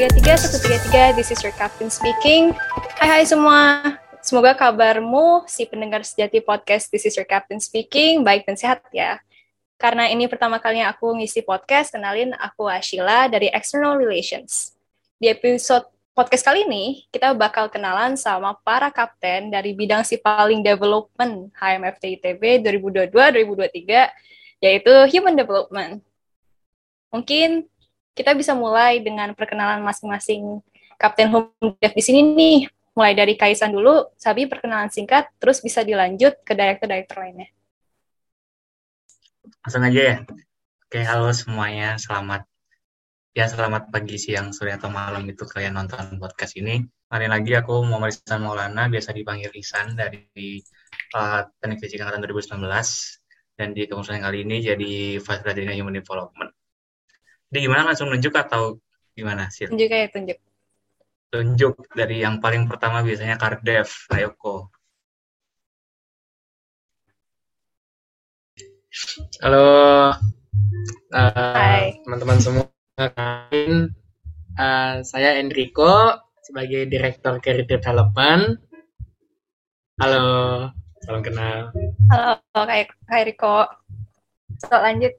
[0.00, 2.56] 133 133 this is your captain speaking.
[2.96, 4.00] Hai hai semua.
[4.24, 9.20] Semoga kabarmu si pendengar sejati podcast This is your captain speaking baik dan sehat ya.
[9.76, 14.72] Karena ini pertama kalinya aku ngisi podcast, kenalin aku Ashila dari External Relations.
[15.20, 15.84] Di episode
[16.16, 22.16] podcast kali ini, kita bakal kenalan sama para kapten dari bidang si paling development HMFT
[22.16, 26.00] ITB 2022-2023, yaitu Human Development.
[27.12, 27.68] Mungkin
[28.14, 30.60] kita bisa mulai dengan perkenalan masing-masing
[31.00, 32.58] Kapten Home Dev di sini nih.
[32.90, 37.48] Mulai dari Kaisan dulu, Sabi perkenalan singkat, terus bisa dilanjut ke direktur-direktur lainnya.
[39.62, 40.16] Langsung aja ya.
[40.90, 41.96] Oke, halo semuanya.
[41.96, 42.50] Selamat
[43.30, 46.82] ya selamat pagi, siang, sore atau malam itu kalian nonton podcast ini.
[47.06, 50.60] Kali lagi aku Muhammad Isan Maulana, biasa dipanggil Isan dari
[51.14, 52.68] uh, Teknik Fisika Angkatan 2019
[53.54, 54.92] dan di kemudian kali ini jadi
[55.22, 56.50] President Human Development.
[57.50, 58.78] Jadi gimana langsung nunjuk atau
[59.18, 59.66] gimana sih?
[59.66, 60.38] Tunjuk aja, tunjuk.
[61.34, 64.70] Tunjuk dari yang paling pertama biasanya Kardev, Ayoko.
[69.42, 69.66] Halo,
[71.10, 72.70] uh, teman-teman semua.
[74.54, 78.62] Uh, saya Enrico sebagai Direktur Career Development.
[79.98, 80.26] Halo,
[81.02, 81.74] salam kenal.
[82.14, 83.66] Halo, Kak, Kak Enrico.
[84.62, 85.18] So, lanjut.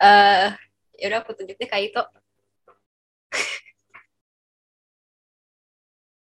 [0.00, 0.56] Uh,
[0.96, 2.04] ya udah aku tunjuk deh Kak Ito.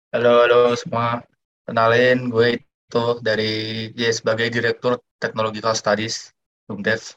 [0.09, 1.21] Halo, halo semua.
[1.69, 3.53] Kenalin, gue itu dari
[3.93, 6.33] ya, sebagai Direktur Technological Studies
[6.65, 7.13] BUMDEV.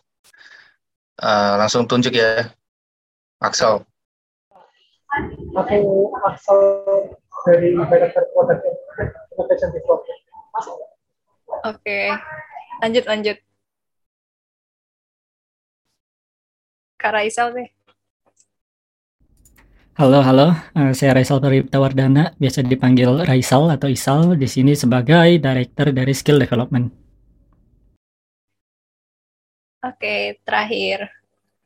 [1.17, 2.53] Uh, langsung tunjuk ya,
[3.41, 3.81] Axel.
[5.57, 6.61] Aku Axel
[7.49, 8.25] dari Director
[9.33, 10.21] Innovation Development.
[11.65, 12.13] Oke,
[12.85, 13.39] lanjut lanjut.
[17.03, 17.67] Kak Raisal deh.
[19.99, 20.55] Halo, halo.
[20.71, 26.15] Uh, saya Raisal Paripta Wardana, biasa dipanggil Raisal atau Isal di sini sebagai Director dari
[26.15, 26.87] Skill Development.
[29.83, 31.11] Oke, terakhir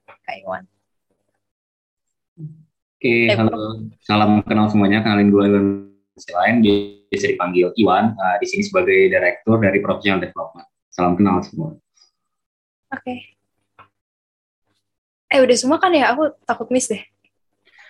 [0.08, 0.64] Kak Iwan.
[2.96, 3.92] Oke, eh, halo.
[4.00, 5.04] Salam kenal semuanya.
[5.04, 5.68] Kenalin gue Iwan
[6.16, 10.64] Selain biasa dipanggil Iwan, uh, di sini sebagai Director dari Professional Development.
[10.88, 11.76] Salam kenal semua.
[12.88, 13.35] Oke.
[15.26, 16.14] Eh udah semua kan ya?
[16.14, 17.02] Aku takut miss deh.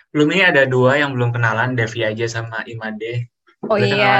[0.09, 3.29] Belum ini ada dua yang belum kenalan, Devi aja sama Imade.
[3.61, 4.15] Oh udah iya.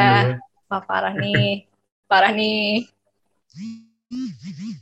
[0.68, 1.66] Wah parah nih.
[2.06, 2.86] parah nih.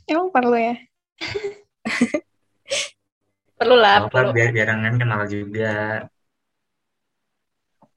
[0.06, 0.76] Emang perlu ya?
[3.58, 4.04] perlu lah.
[4.04, 4.36] Oh, perlu.
[4.36, 6.04] Biar biar kan kenal juga.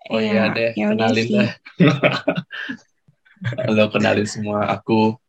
[0.10, 1.52] Oh iya, iya deh, ya kenalin lah.
[3.68, 4.66] Halo, kenalin semua.
[4.74, 5.20] Aku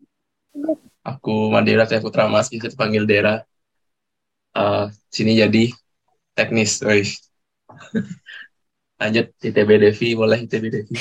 [1.04, 3.44] aku Mandira saya Putra Mas, bisa dipanggil Dera
[4.56, 5.64] uh, sini jadi
[6.34, 7.30] teknis guys
[9.00, 10.96] lanjut ITB Devi boleh ITB Devi.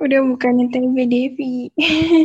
[0.00, 1.68] Udah bukan ITB Devi.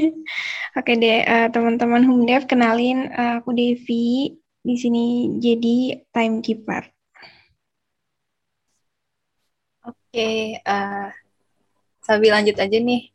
[0.79, 4.39] Oke deh uh, teman-teman Humdev kenalin uh, aku Devi.
[4.63, 6.87] Di sini jadi timekeeper.
[9.83, 11.11] Oke uh,
[11.99, 13.11] Sabi lanjut aja nih.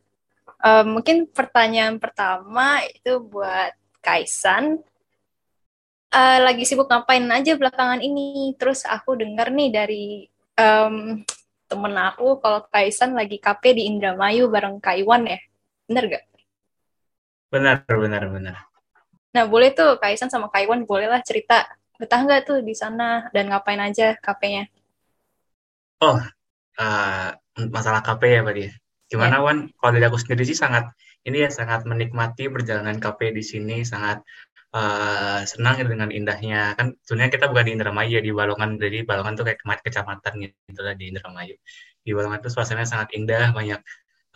[0.58, 3.72] Uh, mungkin pertanyaan pertama itu buat
[4.04, 4.84] Kaisan
[6.12, 8.54] uh, lagi sibuk ngapain aja belakangan ini.
[8.56, 10.06] Terus aku dengar nih dari
[10.56, 11.20] um,
[11.68, 15.40] temen aku kalau Kaisan lagi KP di Indramayu bareng Kaiwan ya.
[15.88, 16.24] Bener gak?
[17.48, 18.56] Benar, benar, benar.
[19.32, 21.68] Nah, boleh tuh Kaisan sama Kaiwan bolehlah cerita
[21.98, 24.70] betah nggak tuh di sana dan ngapain aja KP-nya?
[25.98, 26.22] Oh,
[26.78, 27.28] uh,
[27.68, 28.70] masalah KP ya Pak dia.
[29.10, 29.44] Gimana ya.
[29.44, 29.58] Wan?
[29.74, 30.94] Kalau dari aku sendiri sih sangat
[31.26, 34.22] ini ya sangat menikmati perjalanan KP di sini, sangat
[34.74, 36.74] uh, senang gitu dengan indahnya.
[36.76, 38.70] Kan sebenarnya kita bukan di Indramayu ya di Balongan.
[38.76, 41.54] Jadi Balongan tuh kayak kecamatan gitu lah di Indramayu.
[42.04, 43.80] Di Balongan tuh suasananya sangat indah banyak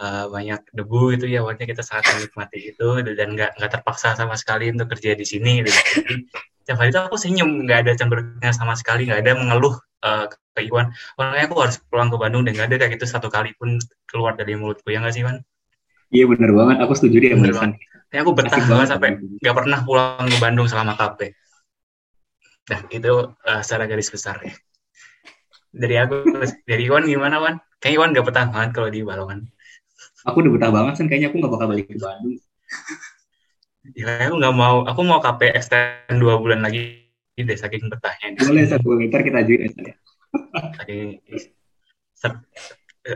[0.00, 1.44] uh, banyak debu itu ya.
[1.44, 2.88] Waktunya kita sangat menikmati itu.
[3.04, 5.70] Dan nggak nggak terpaksa sama sekali untuk kerja di sini gitu.
[5.72, 6.14] jadi
[6.62, 9.74] tiap hari itu aku senyum nggak ada cemberutnya sama sekali nggak ada mengeluh
[10.06, 10.94] uh, ke Iwan.
[11.18, 14.38] Orangnya aku harus pulang ke Bandung dan nggak ada kayak gitu satu kali pun keluar
[14.38, 15.42] dari mulutku ya nggak sih Iwan?
[16.12, 17.72] Iya benar banget, aku setuju dia sama
[18.12, 21.32] Ya, aku betah banget sampai nggak pernah pulang ke Bandung selama KP.
[22.68, 24.52] Nah, itu uh, secara garis besar ya.
[25.72, 27.56] Dari aku, dari Iwan gimana, Wan?
[27.80, 29.48] Kayaknya Iwan nggak betah banget kalau di Balongan.
[30.28, 32.36] Aku udah betah banget, kan kayaknya aku nggak bakal balik ke Bandung.
[33.96, 34.84] Ya, aku nggak mau.
[34.84, 37.00] Aku mau KP extend dua bulan lagi
[37.40, 38.36] deh, saking betahnya.
[38.44, 39.96] Boleh, satu ntar kita ajuin ya.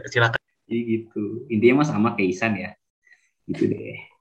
[0.09, 0.41] silakan.
[0.67, 1.47] Iya gitu.
[1.53, 2.73] Intinya mah sama kayak Isan ya.
[3.47, 4.16] Gitu deh.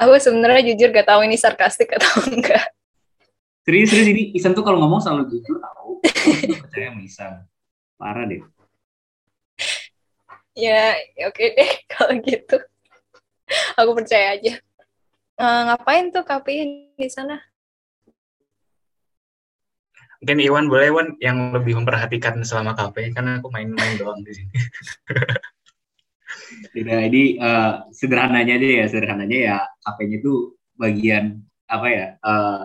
[0.00, 2.72] Aku sebenarnya jujur gak tahu ini sarkastik atau enggak.
[3.62, 6.02] Serius, serius ini Isan tuh kalau ngomong selalu jujur tahu.
[6.02, 7.32] Aku percaya sama Isan.
[8.00, 8.42] Parah deh.
[10.52, 12.56] Ya, ya oke deh kalau gitu.
[13.78, 14.58] Aku percaya aja.
[15.38, 17.40] Eh, ngapain tuh KPI di sana?
[20.22, 24.54] Mungkin Iwan boleh Iwan yang lebih memperhatikan selama KP karena aku main-main doang di sini.
[26.72, 32.06] Tidak, ini eh, sederhananya aja ya, sederhananya ya HP-nya tuh bagian apa ya?
[32.20, 32.62] eh,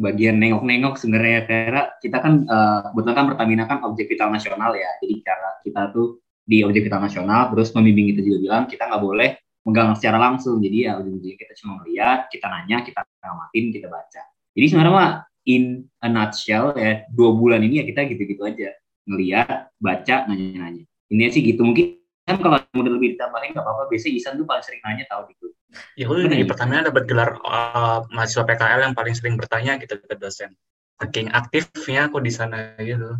[0.00, 2.48] bagian nengok-nengok sebenarnya karena kita kan
[2.88, 4.88] kebetulan kan Pertamina kan objek vital nasional ya.
[5.04, 9.02] Jadi cara kita tuh di objek vital nasional terus pembimbing kita juga bilang kita nggak
[9.04, 9.30] boleh
[9.68, 10.56] megang secara langsung.
[10.64, 14.22] Jadi ya ujung-ujungnya kita cuma melihat, kita nanya, kita ngamatin, kita baca.
[14.56, 15.10] Jadi sebenarnya mah
[15.44, 18.72] in a nutshell ya dua bulan ini ya kita gitu-gitu aja
[19.04, 20.84] ngeliat, baca, nanya-nanya.
[21.12, 21.99] Ini sih gitu mungkin
[22.30, 23.90] kan kalau model lebih ditambahin nggak apa-apa.
[23.90, 25.46] Biasanya Isan tuh paling sering nanya tahu gitu.
[25.94, 30.14] Ya udah di Pertamina dapat gelar uh, mahasiswa PKL yang paling sering bertanya gitu ke
[30.18, 30.54] dosen.
[30.98, 33.18] Saking aktifnya aku di sana gitu.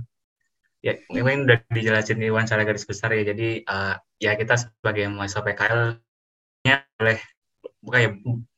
[0.80, 3.22] Ya, ini udah dijelasin Iwan secara garis besar ya.
[3.22, 5.80] Jadi uh, ya kita sebagai mahasiswa PKL
[6.64, 7.18] nya boleh
[7.80, 8.10] bukan ya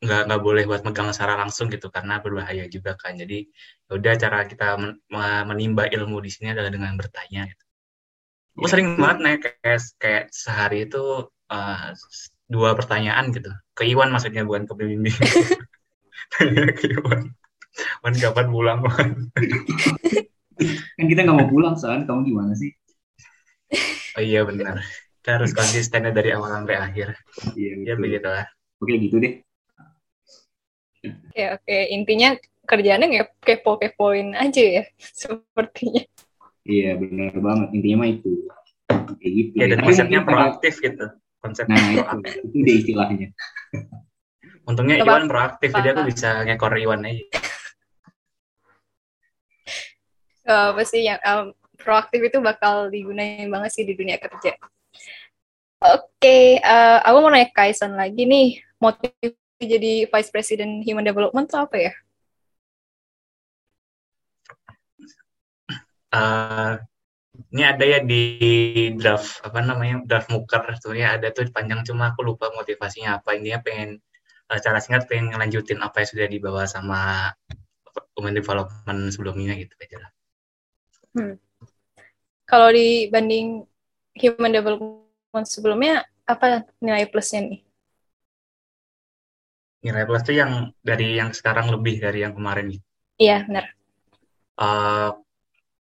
[0.03, 3.19] nggak nggak boleh buat megang secara langsung gitu karena berbahaya juga kan.
[3.19, 3.51] Jadi
[3.91, 7.47] ya udah cara kita men- me- menimba ilmu di sini adalah dengan bertanya.
[7.51, 7.65] Gitu.
[8.59, 11.87] Aku sering banget nanya kayak kayak sehari itu uh,
[12.53, 15.17] dua pertanyaan gitu ke Iwan maksudnya bukan ke pembimbing
[16.37, 17.33] Tanya ke Iwan
[18.05, 19.09] Wan kapan pulang Wan
[21.01, 22.71] Kan kita nggak mau pulang soalnya kamu gimana sih?
[24.21, 24.85] oh iya benar
[25.25, 27.17] kita harus konsistennya dari awal sampai akhir
[27.57, 28.03] Iya ya betul.
[28.05, 28.45] begitu lah
[28.83, 29.39] Oke gitu deh.
[31.07, 31.77] Oke, oke.
[31.95, 32.35] Intinya
[32.67, 34.83] kerjaannya nggak kepo-kepoin aja ya,
[35.23, 36.03] sepertinya.
[36.63, 38.31] Iya benar banget intinya mah itu.
[39.19, 39.55] Kayak gitu.
[39.59, 41.07] ya dan Tapi konsepnya proaktif gitu
[41.43, 43.29] konsep Nah itu, proaktif itu deh istilahnya.
[44.63, 47.25] untungnya Coba- Iwan proaktif jadi aku bisa ngekor Iwan aja
[50.43, 54.59] Eh, apa sih yang em, proaktif itu bakal digunain banget sih di dunia kerja.
[55.83, 58.59] Oke, eh, aku mau nanya Kaisan lagi nih.
[58.83, 61.93] Motif jadi Vice President Human Development itu apa ya?
[66.13, 66.73] Eh,
[67.57, 68.23] ini ada ya di
[69.01, 73.65] draft apa namanya draft muker sebenarnya ada tuh panjang cuma aku lupa motivasinya apa intinya
[73.65, 73.91] pengen
[74.53, 77.33] eh, cara singkat pengen ngelanjutin apa yang sudah dibawa sama
[78.17, 80.11] Human Development sebelumnya gitu aja lah.
[82.45, 83.65] Kalau dibanding
[84.21, 87.61] Human Development sebelumnya, apa nilai plusnya nih?
[89.83, 92.87] Nilai plus tuh yang dari yang sekarang lebih dari yang kemarin gitu.
[93.19, 93.67] Iya, benar.
[94.61, 95.11] Eh,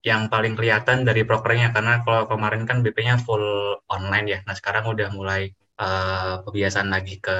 [0.04, 4.40] yang paling kelihatan dari prokernya karena kalau kemarin kan BP-nya full online ya.
[4.44, 5.48] Nah, sekarang udah mulai
[5.80, 7.38] eh, kebiasaan lagi ke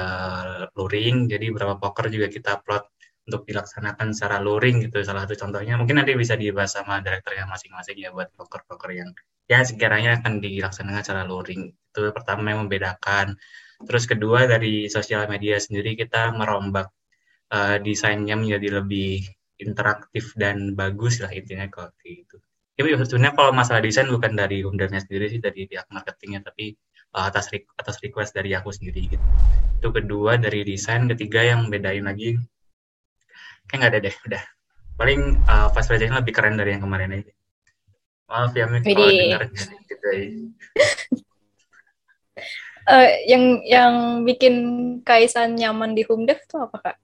[0.72, 1.28] luring.
[1.28, 2.84] Jadi beberapa poker juga kita plot
[3.28, 5.04] untuk dilaksanakan secara luring gitu.
[5.04, 9.10] Salah satu contohnya mungkin nanti bisa dibahas sama direkturnya masing-masing ya buat poker-poker yang
[9.44, 11.68] ya sekiranya akan dilaksanakan secara luring.
[11.68, 13.36] Itu pertama yang membedakan.
[13.84, 16.88] Terus kedua dari sosial media sendiri kita merombak
[17.52, 19.20] eh, desainnya menjadi lebih
[19.60, 22.26] interaktif dan bagus lah intinya kalau kayak
[22.74, 26.74] Tapi sebenarnya kalau masalah desain bukan dari Humdamnya sendiri sih dari pihak marketingnya tapi
[27.14, 29.24] uh, atas re- atas request dari aku sendiri gitu.
[29.78, 32.34] Itu kedua dari desain, ketiga yang bedain lagi
[33.70, 34.42] kayak nggak ada deh udah.
[34.98, 37.32] Paling uh, Fast President lebih keren dari yang kemarin aja.
[38.26, 39.42] Maaf ya Mik, kalau dengar
[39.86, 40.26] gitu ya.
[42.84, 43.94] Eh, yang yang
[44.28, 44.54] bikin
[45.08, 46.96] Kaisan nyaman di Humdev tuh apa, Kak?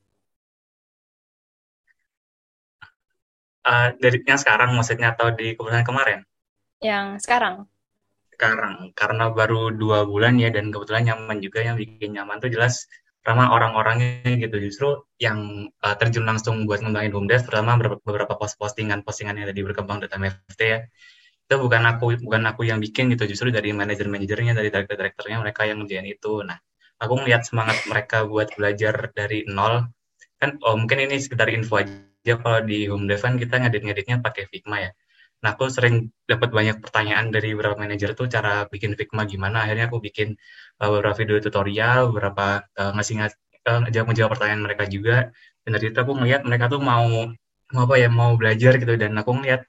[3.61, 6.25] Uh, dari yang sekarang maksudnya atau di keputusan kemarin?
[6.81, 7.69] Yang sekarang?
[8.41, 12.89] sekarang karena baru dua bulan ya dan kebetulan nyaman juga yang bikin nyaman tuh jelas
[13.21, 14.89] ramah orang-orangnya gitu justru
[15.21, 20.01] yang uh, terjun langsung buat ngembangin BUMDes terutama beberapa, post postingan postingan yang tadi berkembang
[20.01, 20.89] data MFT ya
[21.45, 25.39] itu bukan aku bukan aku yang bikin gitu justru dari manajer manajernya dari direktur direkturnya
[25.45, 26.57] mereka yang ngerjain itu nah
[26.97, 29.85] aku melihat semangat mereka buat belajar dari nol
[30.41, 31.93] kan oh mungkin ini sekedar info aja
[32.43, 34.91] kalau di HomeDev kan kita ngedit ngeditnya pakai Figma ya
[35.41, 35.95] Nah, aku sering
[36.29, 39.65] dapat banyak pertanyaan dari beberapa manajer tuh cara bikin Figma gimana.
[39.65, 40.37] Akhirnya aku bikin
[40.81, 42.45] uh, beberapa video tutorial, beberapa
[42.77, 45.33] uh, ngasih uh, jawab menjawab pertanyaan mereka juga.
[45.65, 47.05] Dan dari itu aku ngeliat mereka tuh mau
[47.73, 48.93] mau apa ya mau belajar gitu.
[49.01, 49.65] Dan aku ngeliat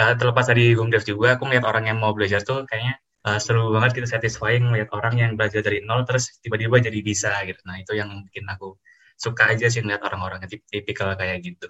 [0.00, 2.96] uh, terlepas dari home dev juga, aku ngeliat orang yang mau belajar tuh kayaknya
[3.28, 7.32] uh, seru banget gitu, satisfying ngeliat orang yang belajar dari nol terus tiba-tiba jadi bisa
[7.44, 7.60] gitu.
[7.68, 8.80] Nah, itu yang bikin aku
[9.20, 11.68] suka aja sih ngeliat orang-orang yang tipikal kayak gitu.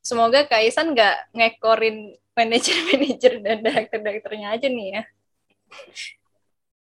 [0.00, 5.02] Semoga Kak Isan nggak ngekorin manajer-manajer dan direktur-direkturnya aja nih ya.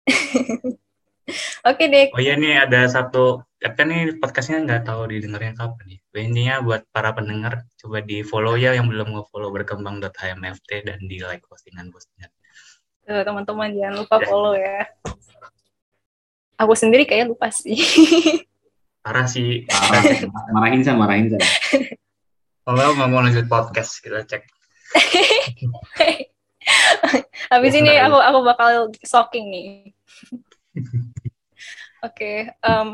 [1.70, 2.12] Oke deh.
[2.12, 6.00] Oh iya nih ada satu kan nih podcastnya nggak tahu didengarnya kapan nih.
[6.20, 11.46] Intinya buat para pendengar coba di follow ya yang belum nge-follow berkembang.hmft dan di like
[11.48, 12.28] postingan-postingan.
[13.04, 14.84] Tuh, teman-teman jangan lupa follow ya.
[16.60, 17.80] Aku sendiri kayak lupa sih.
[19.00, 19.64] Parah sih.
[19.68, 20.04] Parah,
[20.52, 21.44] marahin saya, marahin saya.
[22.64, 24.48] Kalau nggak mau lanjut podcast kita cek.
[27.52, 29.92] Habis ini aku aku bakal stalking nih.
[32.08, 32.90] Oke, em,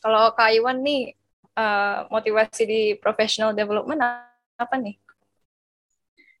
[0.00, 1.12] kalau Kak Iwan nih
[1.52, 4.00] eh, motivasi di professional development
[4.56, 4.96] apa nih?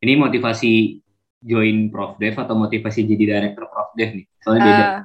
[0.00, 0.96] Ini motivasi
[1.44, 4.24] join Prof Dev atau motivasi jadi director Prof Dev nih?
[4.40, 4.84] Soalnya beda.
[4.88, 5.00] Eh,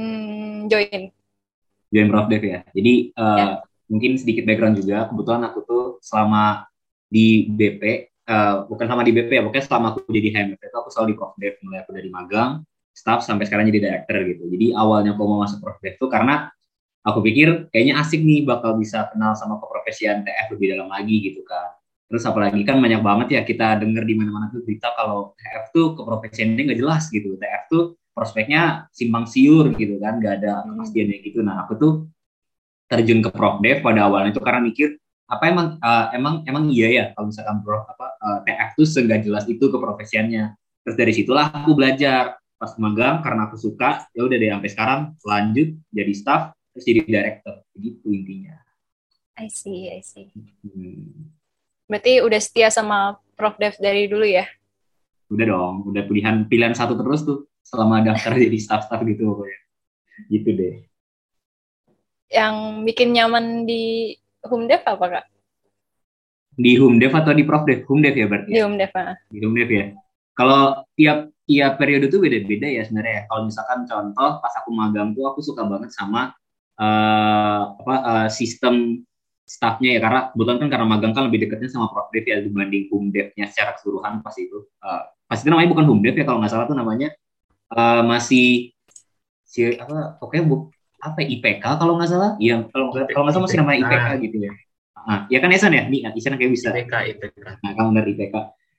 [0.00, 1.12] hmm, join.
[1.92, 2.64] Join Prof Dev ya.
[2.72, 3.60] Jadi eh, Ya.
[3.90, 5.06] Mungkin sedikit background juga.
[5.10, 6.66] Kebetulan aku tuh selama
[7.06, 7.82] di BP,
[8.26, 11.16] eh, bukan sama di BP ya, pokoknya selama aku jadi HMF itu aku selalu di
[11.16, 11.54] Prof Dev.
[11.62, 12.50] Mulai aku dari magang,
[12.96, 14.42] staff sampai sekarang jadi director gitu.
[14.48, 16.48] Jadi awalnya aku mau masuk Prof Dev tuh karena
[17.06, 21.44] aku pikir kayaknya asik nih bakal bisa kenal sama keprofesian TF lebih dalam lagi gitu
[21.44, 21.76] kan.
[22.06, 25.86] Terus apalagi kan banyak banget ya kita denger di mana-mana tuh berita kalau TF tuh
[25.94, 27.36] keprofesiannya nggak jelas gitu.
[27.36, 27.84] TF tuh
[28.16, 31.44] prospeknya simpang siur gitu kan, nggak ada kepastiannya gitu.
[31.44, 31.92] Nah aku tuh
[32.86, 36.88] terjun ke Prof Dev pada awalnya itu karena mikir apa emang eh, emang emang iya
[36.90, 40.54] ya kalau misalkan Prof apa eh, TF tuh seenggak jelas itu keprofesiannya.
[40.86, 45.00] Terus dari situlah aku belajar pas magang karena aku suka ya udah deh sampai sekarang
[45.28, 48.56] lanjut jadi staff terus jadi director begitu intinya.
[49.36, 50.32] I see, I see.
[50.64, 51.28] Hmm.
[51.86, 54.48] Berarti udah setia sama Prof Dev dari dulu ya?
[55.28, 59.60] Udah dong, udah pilihan pilihan satu terus tuh selama daftar jadi staff-staff gitu pokoknya.
[60.32, 60.76] Gitu deh.
[62.26, 62.56] Yang
[62.86, 64.14] bikin nyaman di
[64.46, 65.26] Home Dev apa kak?
[66.56, 67.84] Di Humdev atau di Profdev?
[67.84, 68.48] Humdev ya berarti.
[68.48, 69.14] Di Home Dev ah.
[69.28, 69.86] Di Humdev ya.
[70.32, 73.12] Kalau tiap tiap periode tuh beda-beda ya sebenarnya.
[73.12, 73.22] ya.
[73.28, 76.32] Kalau misalkan contoh pas aku magang tuh aku suka banget sama
[76.80, 79.04] eh, apa eh, sistem
[79.46, 83.46] staffnya ya karena kebetulan kan karena magang kan lebih dekatnya sama Profdev ya dibanding Humdevnya
[83.52, 84.64] secara keseluruhan pas itu.
[84.64, 87.12] Eh, pas itu namanya bukan Humdev ya kalau nggak salah tuh namanya
[87.76, 88.72] eh, masih
[89.44, 90.56] si apa pokoknya bu,
[91.06, 92.30] apa IPK kalau nggak salah?
[92.42, 94.52] Iya kalau nggak kalau nggak salah masih namanya IPK gitu ya.
[95.06, 95.86] Ah ya kan Isan ya?
[95.86, 96.68] Nih Isan kayak bisa.
[96.74, 97.44] IPK IPK.
[97.62, 98.36] nah kamu dari IPK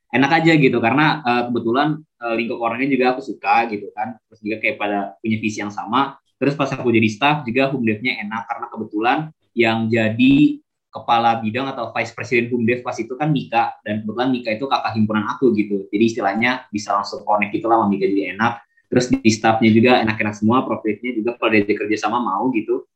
[0.08, 4.20] enak aja gitu karena eh, kebetulan eh, lingkup orangnya juga aku suka gitu kan.
[4.28, 6.20] Terus juga kayak pada punya visi yang sama.
[6.38, 9.18] Terus pas aku jadi staff juga humdevnya enak karena kebetulan
[9.58, 13.80] yang jadi kepala bidang atau vice president humdev pas itu kan Mika.
[13.82, 15.90] Dan kebetulan Mika itu kakak himpunan aku gitu.
[15.90, 19.92] Jadi istilahnya bisa langsung connect gitu lah sama Mika jadi enak terus di staffnya juga
[20.04, 22.88] enak-enak semua profitnya juga kalau diajak kerja sama mau gitu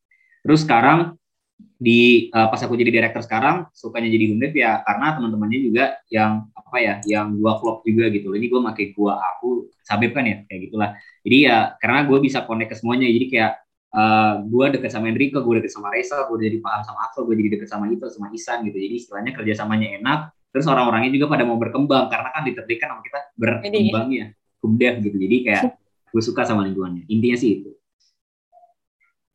[0.41, 1.15] terus sekarang
[1.77, 6.49] di eh, pas aku jadi director sekarang sukanya jadi humdev ya karena teman-temannya juga yang
[6.57, 10.41] apa ya yang gua klop juga gitu ini gua pakai gua aku sabib kan ya
[10.49, 10.89] kayak gitulah
[11.21, 13.53] jadi ya karena gue bisa connect ke semuanya jadi kayak
[13.91, 17.35] eh gue deket sama Enrico, gue deket sama Reza, gue jadi paham sama Axel, gue
[17.43, 18.79] jadi deket sama itu, sama Isan gitu.
[18.79, 20.19] Jadi istilahnya kerjasamanya enak.
[20.55, 24.25] Terus orang-orangnya juga pada mau berkembang karena kan ditertibkan sama kita berkembang ya,
[24.63, 25.17] humdev gitu.
[25.19, 25.63] Jadi kayak
[26.11, 27.07] gue suka sama lingkungannya.
[27.07, 27.71] Intinya sih itu.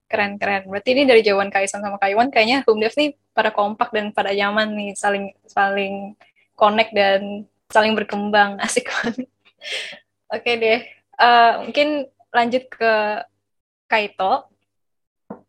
[0.07, 0.71] Keren, keren.
[0.71, 4.31] Berarti ini dari jawaban Kaisan sama Kaiwan, kayaknya Home Dev nih pada kompak dan pada
[4.31, 6.15] nyaman nih, saling saling
[6.55, 8.55] connect dan saling berkembang.
[8.65, 9.27] Asik banget.
[10.31, 10.81] Oke deh.
[11.17, 12.93] Eh, mungkin lanjut ke
[13.91, 14.47] Kaito.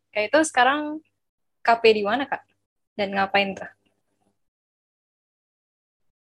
[0.09, 1.03] Kaito sekarang
[1.61, 2.41] KP di mana, Kak?
[2.97, 3.69] Dan ngapain tuh?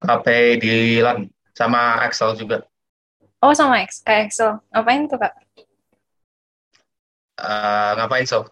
[0.02, 0.26] KP
[0.58, 2.66] di LAN sama Excel juga.
[3.44, 4.58] Oh, sama X, kayak Excel.
[4.72, 5.34] Ngapain tuh, Kak?
[7.36, 8.48] Eh, ngapain so?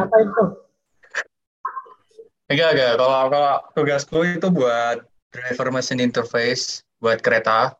[0.00, 0.48] Ngapain tuh?
[2.48, 2.92] Enggak, enggak.
[2.96, 7.76] Kalau kalau tugasku itu buat driver machine interface buat kereta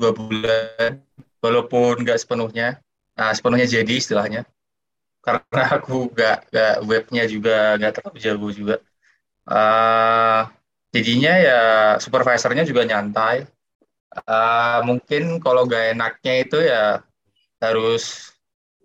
[0.00, 1.04] dua bulan,
[1.44, 2.80] walaupun nggak sepenuhnya.
[3.12, 4.48] Nah, sepenuhnya jadi istilahnya.
[5.20, 8.76] Karena aku nggak nggak webnya juga nggak terlalu jago juga.
[9.46, 10.40] Eh,
[10.96, 11.60] jadinya ya
[12.00, 13.44] supervisornya juga nyantai.
[14.16, 17.04] Eh, mungkin kalau nggak enaknya itu ya
[17.60, 18.32] harus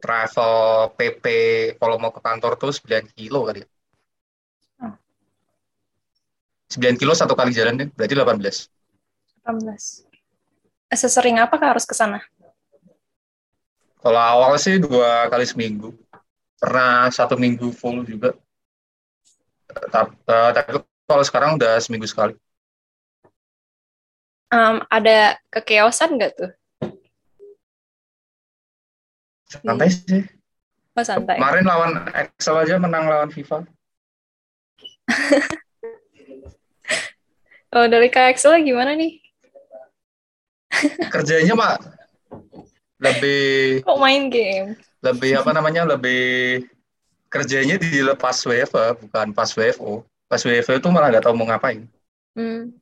[0.03, 1.25] travel PP
[1.79, 3.69] kalau mau ke kantor tuh 9 kilo kali ya.
[6.71, 8.67] 9 kilo satu kali jalan deh, berarti 18.
[9.43, 10.07] 18.
[10.91, 12.19] Sesering apa Kak harus ke sana?
[14.01, 15.95] Kalau awal sih dua kali seminggu.
[16.59, 18.35] Pernah satu minggu full juga.
[19.71, 20.69] Tapi, tapi
[21.07, 22.35] kalau sekarang udah seminggu sekali.
[24.51, 26.51] Em, ada kekeosan nggak tuh?
[29.47, 30.23] Santai sih.
[30.95, 31.39] Oh, santai.
[31.39, 33.63] Kemarin lawan Excel aja menang lawan FIFA.
[37.71, 39.23] Oh, dari Kak Excel gimana nih?
[41.07, 41.79] Kerjanya mah
[42.99, 43.39] lebih
[43.87, 44.75] Kok main game?
[44.99, 46.67] lebih apa namanya lebih
[47.31, 51.87] kerjanya di lepas WFA bukan pas WFO pas WFO itu malah nggak tahu mau ngapain
[52.35, 52.75] Hmm.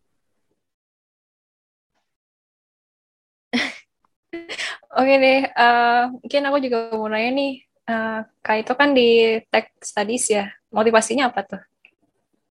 [4.99, 9.71] Oke deh, eh, mungkin aku juga mau nanya nih, eh, Kak itu kan di Tech
[9.79, 11.63] Studies ya, motivasinya apa tuh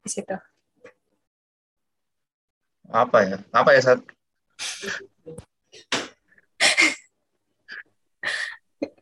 [0.00, 0.33] di situ?
[2.88, 3.37] apa ya?
[3.52, 4.00] Apa ya saat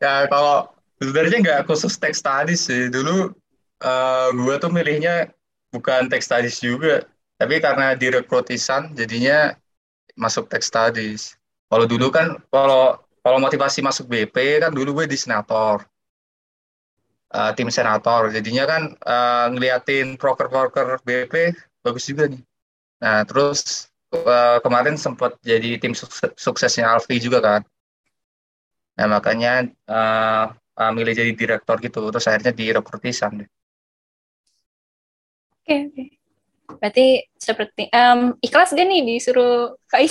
[0.03, 0.67] ya kalau
[0.99, 2.91] sebenarnya nggak khusus teks studies sih.
[2.91, 3.31] Dulu
[3.77, 5.31] eh gue tuh milihnya
[5.71, 9.53] bukan teks studies juga tapi karena direkrutisan jadinya
[10.19, 11.39] masuk teks studies.
[11.71, 15.83] Kalau dulu kan kalau kalau motivasi masuk BP kan dulu gue di senator
[17.35, 21.35] eh, tim senator jadinya kan eh, ngeliatin proker-proker BP
[21.83, 22.39] bagus juga nih
[22.97, 27.61] Nah, terus eh, kemarin sempat jadi tim sukses- suksesnya Alfi juga kan.
[28.97, 30.45] Nah, makanya eh,
[30.81, 32.01] eh, milih jadi direktur gitu.
[32.13, 33.49] Terus akhirnya direkrutisan deh.
[35.61, 36.03] Oke, oke.
[36.81, 37.07] Berarti
[37.37, 40.01] seperti, em, ikhlas gak nih disuruh Kak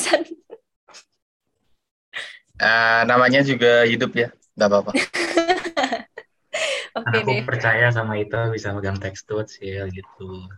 [2.57, 4.91] Eh, namanya juga hidup ya, nggak apa-apa.
[6.97, 7.45] Oke Aku deh.
[7.45, 10.49] percaya sama itu bisa megang tekstur sih gitu.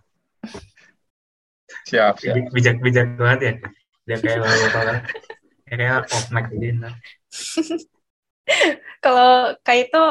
[1.88, 2.36] Siap, siap.
[2.54, 3.52] Bijak-bijak banget ya.
[4.06, 4.40] Dia kayak
[4.72, 4.98] bapak
[5.68, 6.46] kayak off mic.
[9.04, 10.02] Kalau Kak itu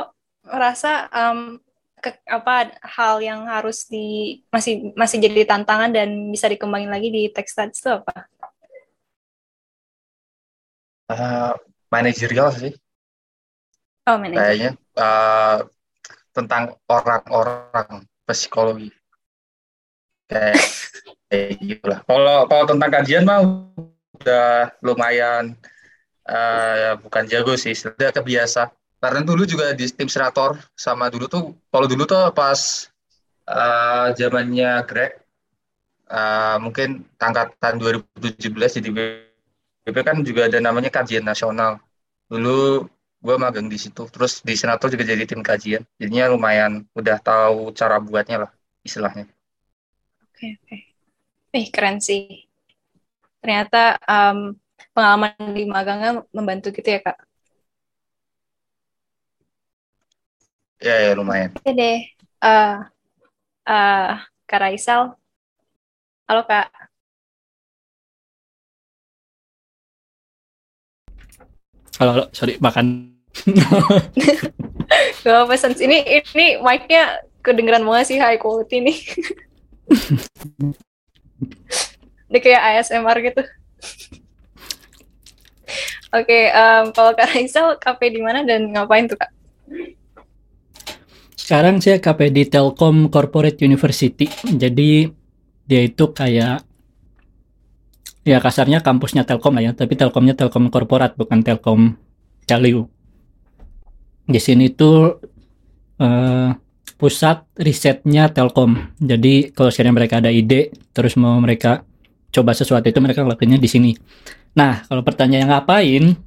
[0.47, 1.59] merasa em,
[1.99, 7.27] ke- apa hal yang harus di masih masih jadi tantangan dan bisa dikembangin lagi di
[7.33, 8.29] Studies itu apa?
[11.09, 11.53] Eh,
[11.91, 12.73] manajerial sih,
[14.07, 14.39] Oh, manajer.
[14.39, 15.57] kayaknya eh,
[16.31, 18.87] tentang orang-orang psikologi.
[20.31, 20.55] Kayak,
[21.27, 21.99] kayak gitu lah.
[22.07, 23.39] Kalau kalau tentang kajian mah
[24.21, 25.55] udah lumayan
[26.27, 28.67] eh bukan jago sih, sudah kebiasa.
[28.99, 32.87] Karena dulu juga di tim senator sama dulu tuh, kalau dulu tuh pas
[33.47, 35.19] eh, zamannya Greg,
[36.11, 38.89] eh, mungkin angkatan 2017 jadi
[39.87, 41.79] BP kan juga ada namanya kajian nasional.
[42.27, 42.83] Dulu
[43.23, 45.83] gue magang di situ, terus di senator juga jadi tim kajian.
[45.95, 48.51] Jadinya lumayan udah tahu cara buatnya lah
[48.83, 49.25] istilahnya.
[50.25, 50.77] Oke, oke.
[51.57, 52.21] Eh, keren sih.
[53.41, 54.37] Ternyata em,
[54.93, 57.17] pengalaman di magangnya membantu gitu ya, Kak.
[60.81, 61.51] Ya, ya lumayan.
[61.57, 61.97] Oke deh.
[62.43, 62.73] Eh,
[63.67, 64.09] eh,
[64.49, 65.01] Kak Raisal.
[66.27, 66.89] Halo, Kak.
[71.97, 73.09] Halo, halo, sorry, makan.
[75.25, 78.97] Gue pesan ini ini mic-nya kedengeran banget sih high quality nih.
[82.29, 83.41] Dia kayak ASMR gitu.
[86.13, 89.33] Oke, em, kalau Kak Raisal kafe di mana dan ngapain tuh, Kak?
[91.33, 94.29] Sekarang saya KP di Telkom Corporate University.
[94.45, 95.09] Jadi
[95.65, 96.61] dia itu kayak
[98.27, 101.95] ya kasarnya kampusnya Telkom lah ya, tapi Telkomnya Telkom Korporat bukan Telkom
[102.43, 102.83] Value.
[104.27, 105.15] Di sini tuh
[106.03, 106.51] eh,
[106.99, 108.75] pusat risetnya Telkom.
[108.99, 111.87] Jadi kalau sekiranya mereka ada ide, terus mau mereka
[112.35, 113.91] coba sesuatu itu mereka lakukannya di sini.
[114.57, 116.19] Nah, kalau pertanyaan ngapain,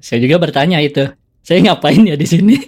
[0.00, 1.04] saya juga bertanya itu.
[1.42, 2.56] Saya ngapain ya di sini?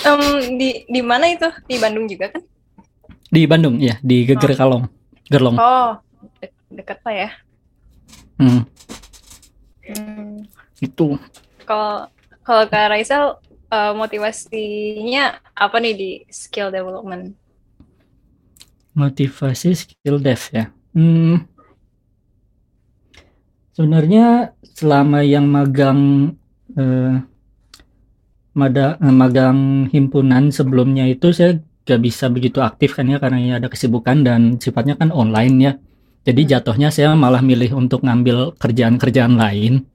[0.00, 1.44] Em, di di mana itu?
[1.68, 2.40] Di Bandung juga kan?
[3.30, 4.90] Di Bandung, ya, di Geger Kalong.
[5.30, 5.54] Gerlong.
[5.54, 5.94] Oh,
[6.42, 7.30] de- deket lah ya.
[8.40, 8.66] Hmm,
[9.86, 10.46] Hmm.
[10.80, 11.18] itu.
[11.66, 12.06] Kalau
[12.42, 13.38] kalau Kak Raisal
[13.70, 17.34] eh, motivasinya apa nih di skill development?
[18.94, 20.74] Motivasi skill dev ya.
[20.90, 21.46] Hmm,
[23.74, 26.34] sebenarnya selama yang magang
[26.74, 27.22] eh,
[28.54, 33.54] mada, eh, magang himpunan sebelumnya itu saya gak bisa begitu aktif kan ya karena ya
[33.58, 35.72] ada kesibukan dan sifatnya kan online ya.
[36.20, 39.88] Jadi jatuhnya saya malah milih untuk ngambil kerjaan-kerjaan lain.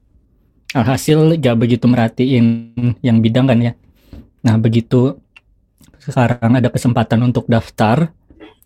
[0.74, 3.74] Alhasil gak begitu merhatiin yang bidang kan ya.
[4.46, 5.22] Nah begitu
[6.02, 8.14] sekarang ada kesempatan untuk daftar,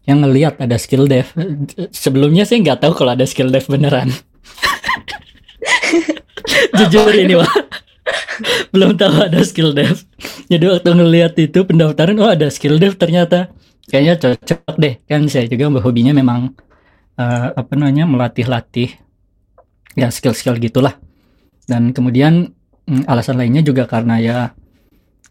[0.10, 1.30] yang ngelihat ada skill dev.
[2.04, 4.10] Sebelumnya saya nggak tahu kalau ada skill dev beneran.
[6.82, 7.54] Jujur ini wah,
[8.74, 10.04] belum tahu ada skill dev.
[10.50, 13.52] Jadi waktu ngelihat itu pendaftaran, oh ada skill dev ternyata.
[13.90, 14.94] Kayaknya cocok deh.
[15.10, 16.54] Kan saya juga hobinya memang
[17.18, 18.94] eh, apa namanya melatih-latih
[19.98, 20.98] ya skill-skill gitulah.
[21.66, 22.54] Dan kemudian
[22.86, 24.38] mm, alasan lainnya juga karena ya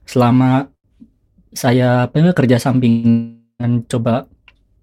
[0.09, 0.73] selama
[1.53, 4.29] saya apa ya, kerja sampingan coba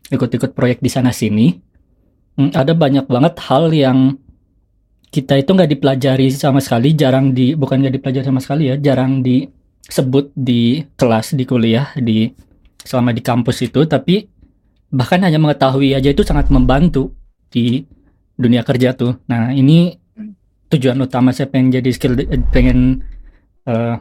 [0.10, 1.58] ikut-ikut proyek di sana sini
[2.38, 4.20] hmm, ada banyak banget hal yang
[5.16, 9.24] kita itu nggak dipelajari sama sekali, jarang di bukan nggak dipelajari sama sekali ya, jarang
[9.24, 12.28] disebut di kelas, di kuliah, di
[12.84, 14.28] selama di kampus itu, tapi
[14.92, 17.16] bahkan hanya mengetahui aja itu sangat membantu
[17.48, 17.88] di
[18.36, 19.16] dunia kerja tuh.
[19.32, 19.96] Nah ini
[20.68, 23.00] tujuan utama saya pengen jadi skill eh, pengen
[23.72, 23.96] uh,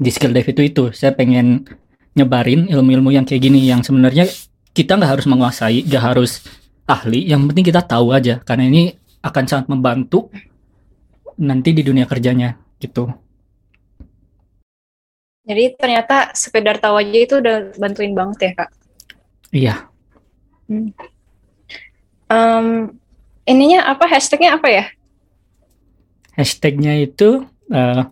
[0.00, 1.68] di skill dev itu itu saya pengen
[2.16, 4.24] nyebarin ilmu-ilmu yang kayak gini yang sebenarnya
[4.72, 6.40] kita nggak harus menguasai, nggak harus
[6.88, 10.28] ahli, yang penting kita tahu aja karena ini akan sangat membantu
[11.40, 13.08] nanti di dunia kerjanya gitu.
[15.44, 18.70] Jadi ternyata sekedar tahu aja itu udah bantuin banget ya kak.
[19.52, 19.74] Iya.
[20.68, 20.90] Hmm.
[22.32, 22.68] Um,
[23.44, 24.84] ininya apa hashtagnya apa ya?
[26.36, 28.08] Hashtagnya itu uh,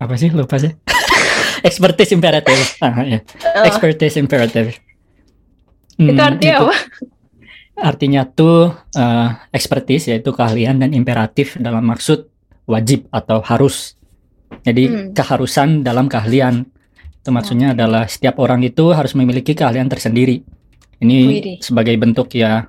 [0.00, 0.72] apa sih lupa sih?
[1.68, 2.80] Expertise imperative.
[2.80, 3.20] Ah, ya.
[3.60, 3.64] Oh.
[3.68, 4.80] Expertise imperative.
[6.00, 6.76] itu Hmm, artinya itu apa?
[7.80, 12.28] Artinya tuh uh, expertise yaitu keahlian dan imperatif dalam maksud
[12.64, 13.96] wajib atau harus.
[14.62, 15.06] Jadi Hmm.
[15.16, 16.68] keharusan dalam keahlian.
[17.20, 20.44] Itu maksudnya adalah setiap orang itu harus memiliki keahlian tersendiri.
[21.00, 21.56] Ini Widih.
[21.64, 22.68] sebagai bentuk ya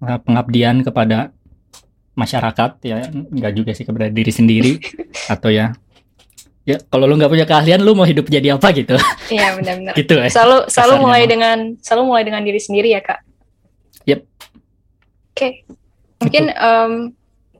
[0.00, 1.32] uh, pengabdian kepada
[2.14, 4.72] masyarakat ya nggak juga sih kepada diri sendiri
[5.34, 5.74] atau ya
[6.62, 8.94] ya kalau lu nggak punya keahlian lu mau hidup jadi apa gitu
[9.28, 9.92] Iya benar-benar.
[10.00, 10.30] gitu ya.
[10.30, 11.28] Selalu selalu Kasarnya mulai mah.
[11.28, 13.20] dengan selalu mulai dengan diri sendiri ya kak.
[15.34, 15.36] Yep.
[15.36, 15.48] Oke.
[16.22, 16.92] Mungkin em,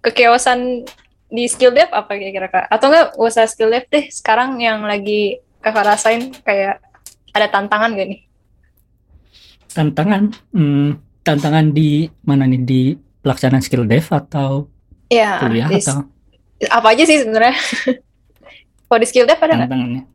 [0.00, 0.86] kekeosan
[1.28, 2.64] di skill dev apa kira-kira kak?
[2.70, 4.06] Atau enggak gak usah skill dev deh.
[4.08, 6.78] Sekarang yang lagi kakak rasain kayak
[7.34, 8.20] ada tantangan gak nih?
[9.74, 14.70] tantangan hmm, tantangan di mana nih di pelaksanaan skill dev atau
[15.10, 15.42] Iya.
[15.42, 16.06] kuliah di- atau
[16.70, 17.58] apa aja sih sebenarnya?
[18.86, 20.06] Kalau di skill dev ada tantangannya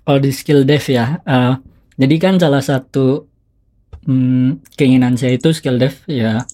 [0.00, 1.54] kalau di skill dev ya eh,
[1.98, 3.26] jadi kan salah satu
[4.06, 6.46] hmm, keinginan saya itu skill dev ya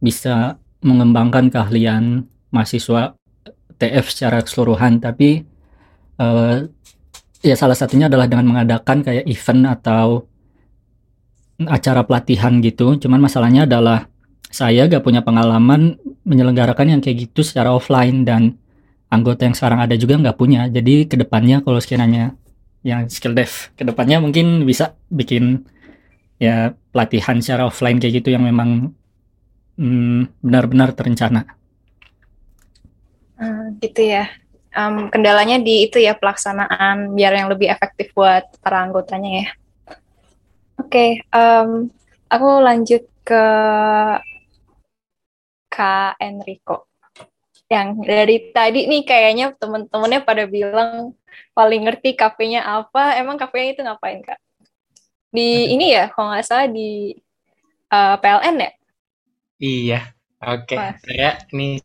[0.00, 3.14] bisa mengembangkan keahlian mahasiswa
[3.76, 5.00] TF secara keseluruhan.
[5.00, 5.44] Tapi
[6.20, 6.56] eh,
[7.40, 10.24] ya salah satunya adalah dengan mengadakan kayak event atau
[11.68, 12.96] acara pelatihan gitu.
[12.96, 14.08] Cuman masalahnya adalah
[14.50, 18.58] saya gak punya pengalaman menyelenggarakan yang kayak gitu secara offline dan
[19.10, 20.70] anggota yang sekarang ada juga nggak punya.
[20.70, 22.34] Jadi ke depannya kalau sekiranya
[22.80, 25.68] yang skill dev ke depannya mungkin bisa bikin
[26.40, 28.96] ya pelatihan secara offline kayak gitu yang memang
[29.80, 31.48] hmm, benar-benar terencana
[33.40, 34.28] Hmm, gitu ya.
[34.76, 39.48] Em, kendalanya di itu ya pelaksanaan biar yang lebih efektif buat para anggotanya ya.
[40.76, 41.88] Oke, em,
[42.28, 43.44] aku lanjut ke
[45.72, 46.84] Kak Enrico.
[47.72, 51.16] Yang dari tadi nih kayaknya temen-temennya pada bilang
[51.56, 53.16] paling ngerti kafenya apa.
[53.16, 54.36] Emang kafenya itu ngapain Kak?
[55.32, 57.16] Di ini ya, kalau nggak salah di
[57.88, 58.70] eh, PLN ya?
[59.60, 60.00] Iya,
[60.40, 60.74] oke.
[60.80, 60.96] Wah.
[61.04, 61.84] Saya nih,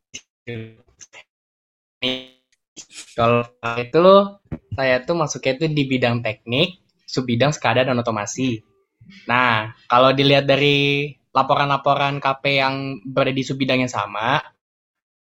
[3.17, 3.43] kalau
[3.83, 4.05] itu
[4.75, 8.63] saya tuh masuknya itu di bidang teknik, subbidang SCADA dan otomasi.
[9.27, 14.39] Nah, kalau dilihat dari laporan-laporan KP yang berada di subbidang yang sama,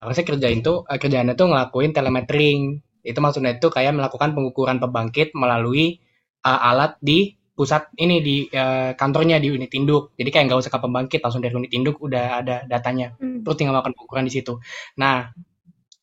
[0.02, 2.60] harusnya kerjain tuh eh, kerjaannya tuh ngelakuin telemetering.
[3.02, 5.98] Itu maksudnya itu kayak melakukan pengukuran pembangkit melalui
[6.42, 10.10] eh, alat di pusat ini di eh, kantornya di unit induk.
[10.18, 13.14] Jadi kayak nggak usah ke pembangkit, langsung dari unit induk udah ada datanya.
[13.22, 13.46] Hmm.
[13.46, 14.58] Terus tinggal melakukan pengukuran di situ.
[14.98, 15.30] Nah,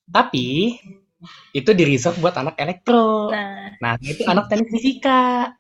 [0.08, 0.80] tapi
[1.52, 3.28] itu di reserve buat anak elektro.
[3.28, 5.52] Nah, Nah, itu anak teknik fisika.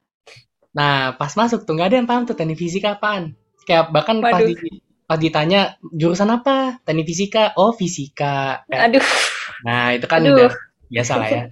[0.75, 3.35] Nah, pas masuk tuh nggak ada yang paham tuh teknik fisika apaan.
[3.67, 4.55] Kayak bahkan pas, Waduh.
[4.55, 6.79] di- pas ditanya jurusan apa?
[6.87, 7.51] Teknik fisika.
[7.59, 8.63] Oh, fisika.
[8.71, 9.03] Aduh.
[9.67, 10.35] Nah, itu kan Aduh.
[10.47, 10.51] udah
[10.87, 11.43] biasa lah ya.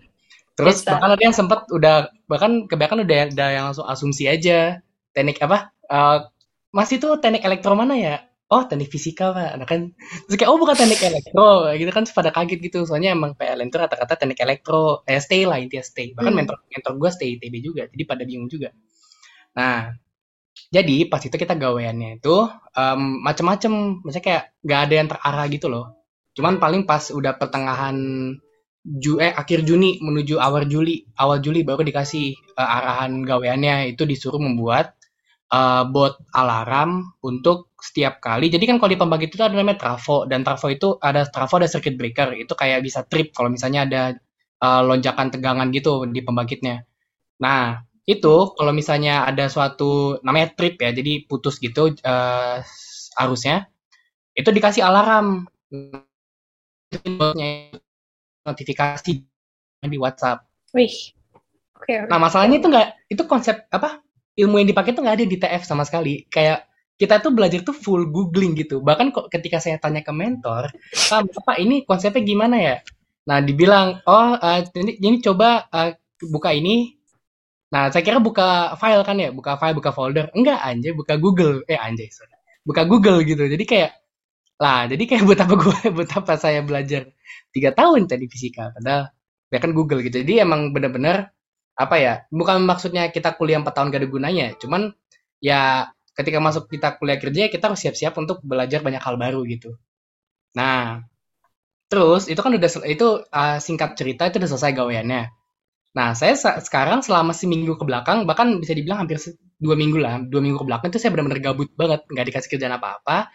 [0.58, 0.90] Terus Biasa.
[0.98, 4.82] bahkan ada yang sempat udah bahkan kebanyakan udah ada yang langsung asumsi aja
[5.14, 5.70] teknik apa?
[5.90, 6.20] Eh
[6.76, 8.16] Mas itu teknik elektro mana ya?
[8.48, 9.60] Oh, teknik fisika, Pak.
[9.60, 9.92] Nah, kan
[10.28, 11.68] terus kayak oh bukan teknik elektro.
[11.76, 12.80] Gitu kan pada kaget gitu.
[12.88, 16.16] Soalnya emang PLN itu rata-rata teknik elektro, eh, stay lah intinya stay.
[16.16, 16.40] Bahkan Hmm.
[16.48, 17.84] mentor mentor gue stay ITB juga.
[17.92, 18.72] Jadi pada bingung juga.
[19.58, 19.92] Nah,
[20.74, 22.36] jadi pas itu kita gaweannya itu
[22.78, 23.74] em, macem-macem.
[24.04, 25.86] Maksudnya kayak nggak ada yang terarah gitu loh.
[26.38, 27.98] Cuman paling pas udah pertengahan
[28.88, 34.08] Ju eh akhir Juni menuju awal Juli, awal Juli baru dikasih eh, arahan gaweannya itu
[34.08, 34.96] disuruh membuat
[35.52, 38.48] eh, bot alarm untuk setiap kali.
[38.48, 41.68] Jadi kan kalau di pembangkit itu ada namanya trafo dan trafo itu ada trafo ada
[41.68, 42.32] circuit breaker.
[42.40, 44.04] Itu kayak bisa trip kalau misalnya ada
[44.64, 46.88] eh, lonjakan tegangan gitu di pembangkitnya.
[47.44, 52.58] Nah, itu kalau misalnya ada suatu namanya trip ya, jadi putus gitu eh,
[53.20, 53.68] arusnya,
[54.38, 55.48] itu dikasih alarm
[58.48, 59.12] notifikasi
[59.84, 60.48] di WhatsApp.
[60.72, 61.12] Wih.
[61.76, 62.10] Oke, oke.
[62.10, 64.00] Nah, masalahnya itu nggak, itu konsep apa?
[64.38, 66.24] Ilmu yang dipakai itu nggak ada di TF sama sekali.
[66.32, 66.66] Kayak
[66.98, 68.82] kita tuh belajar tuh full googling gitu.
[68.82, 70.74] Bahkan kok ketika saya tanya ke mentor,
[71.12, 72.76] Pak, Pak ini konsepnya gimana ya?
[73.30, 75.94] Nah, dibilang, oh uh, ini, ini coba uh,
[76.32, 76.98] buka ini.
[77.68, 80.32] Nah, saya kira buka file kan ya, buka file, buka folder.
[80.34, 81.62] Enggak, anjay, buka Google.
[81.68, 82.32] Eh, anjay, sorry.
[82.64, 83.44] Buka Google gitu.
[83.44, 83.92] Jadi kayak,
[84.58, 87.14] lah, jadi kayak buat apa gue, buat apa saya belajar
[87.54, 89.14] tiga tahun tadi fisika, padahal
[89.54, 90.26] ya kan Google gitu.
[90.26, 91.30] Jadi emang bener-bener
[91.78, 92.14] apa ya?
[92.34, 94.94] Bukan maksudnya kita kuliah 4 tahun gak ada gunanya, cuman
[95.38, 99.78] ya ketika masuk kita kuliah kerja kita harus siap-siap untuk belajar banyak hal baru gitu.
[100.58, 101.06] Nah,
[101.92, 105.24] terus itu kan udah itu uh, singkat cerita itu udah selesai gaweannya.
[105.98, 109.18] Nah, saya sekarang selama seminggu ke belakang, bahkan bisa dibilang hampir
[109.58, 112.76] dua minggu lah, dua minggu ke belakang itu saya benar-benar gabut banget, nggak dikasih kerjaan
[112.78, 113.34] apa-apa.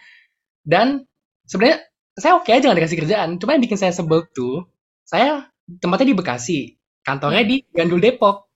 [0.63, 1.03] Dan
[1.47, 4.69] sebenarnya saya oke okay aja nggak dikasih kerjaan, cuma yang bikin saya sebel tuh,
[5.05, 5.49] saya
[5.81, 6.59] tempatnya di Bekasi,
[7.01, 8.49] kantornya di Gandul Depok.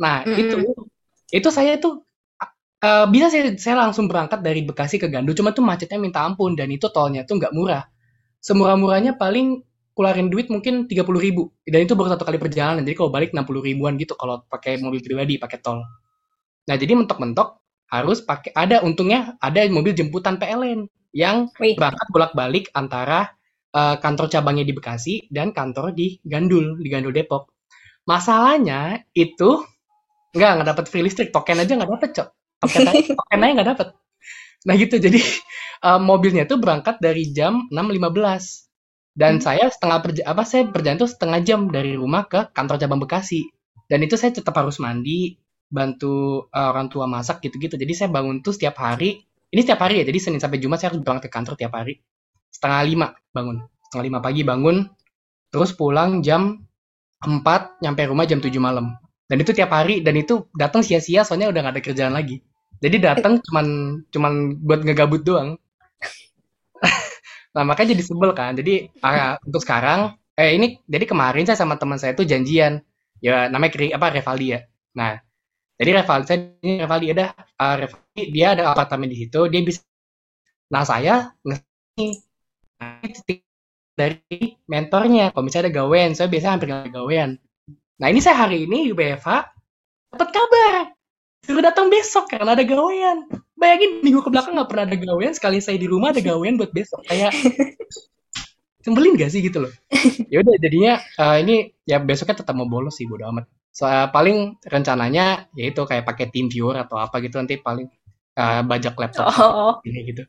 [0.00, 0.42] Nah, mm -hmm.
[0.42, 0.56] itu
[1.32, 2.06] itu saya itu
[2.76, 6.52] Uh, bisa saya, saya langsung berangkat dari Bekasi ke Gandul, cuma tuh macetnya minta ampun
[6.52, 7.88] dan itu tolnya tuh nggak murah.
[8.44, 9.64] Semurah-murahnya paling
[9.96, 12.84] keluarin duit mungkin tiga puluh ribu dan itu baru satu kali perjalanan.
[12.84, 15.80] Jadi kalau balik enam puluh ribuan gitu kalau pakai mobil pribadi pakai tol.
[16.68, 20.84] Nah jadi mentok-mentok harus pakai ada untungnya ada mobil jemputan PLN
[21.16, 21.72] yang Wih.
[21.80, 23.32] berangkat bolak-balik antara
[23.72, 27.48] uh, kantor cabangnya di Bekasi dan kantor di Gandul di Gandul Depok.
[28.04, 29.64] Masalahnya itu
[30.36, 31.32] nggak nggak dapat free listrik.
[31.32, 32.28] Token aja nggak dapet cok.
[32.60, 32.80] Token
[33.16, 33.88] token aja nggak dapet.
[34.68, 34.96] Nah gitu.
[35.00, 35.20] Jadi
[35.88, 39.42] uh, mobilnya itu berangkat dari jam 6.15 dan hmm.
[39.42, 43.48] saya setengah perja apa saya perjalanan itu setengah jam dari rumah ke kantor cabang Bekasi.
[43.88, 47.80] Dan itu saya tetap harus mandi bantu uh, orang tua masak gitu-gitu.
[47.80, 49.24] Jadi saya bangun tuh setiap hari
[49.56, 52.04] ini setiap hari ya jadi Senin sampai Jumat saya harus berangkat ke kantor tiap hari.
[52.52, 53.64] Setengah lima bangun.
[53.88, 54.84] Setengah lima pagi bangun
[55.48, 56.60] terus pulang jam
[57.24, 58.92] 4 nyampe rumah jam 7 malam.
[59.24, 62.44] Dan itu tiap hari dan itu datang sia-sia soalnya udah gak ada kerjaan lagi.
[62.84, 63.66] Jadi datang cuman
[64.12, 65.56] cuman buat ngegabut doang.
[67.56, 68.52] Nah makanya jadi sebel kan.
[68.52, 72.84] Jadi uh, untuk sekarang eh ini jadi kemarin saya sama teman saya tuh janjian.
[73.24, 74.60] Ya namanya apa Revaldi ya.
[74.92, 75.16] Nah
[75.80, 79.84] jadi Revaldi saya ini Revaldi ada uh, Revaldi dia ada apartemen di situ dia bisa
[80.72, 81.60] nah saya nah,
[83.96, 87.40] dari mentornya kalau misalnya ada gawean saya biasa hampir gak gawean
[87.96, 89.28] Nah ini saya hari ini UBFH
[90.12, 90.92] dapat kabar
[91.44, 93.24] suruh datang besok karena ada gawean.
[93.56, 96.76] Bayangin minggu ke belakang nggak pernah ada gawean, sekali saya di rumah ada gawean buat
[96.76, 97.00] besok.
[97.08, 97.32] Kayak
[98.84, 99.72] sembelin gak sih gitu loh.
[100.28, 103.48] Ya udah jadinya uh, ini ya besoknya tetap mau bolos sih bodo amat.
[103.72, 107.88] So, uh, paling rencananya yaitu kayak pakai team viewer atau apa gitu nanti paling
[108.36, 109.74] uh, bajak laptop oh.
[109.82, 110.22] ini gitu.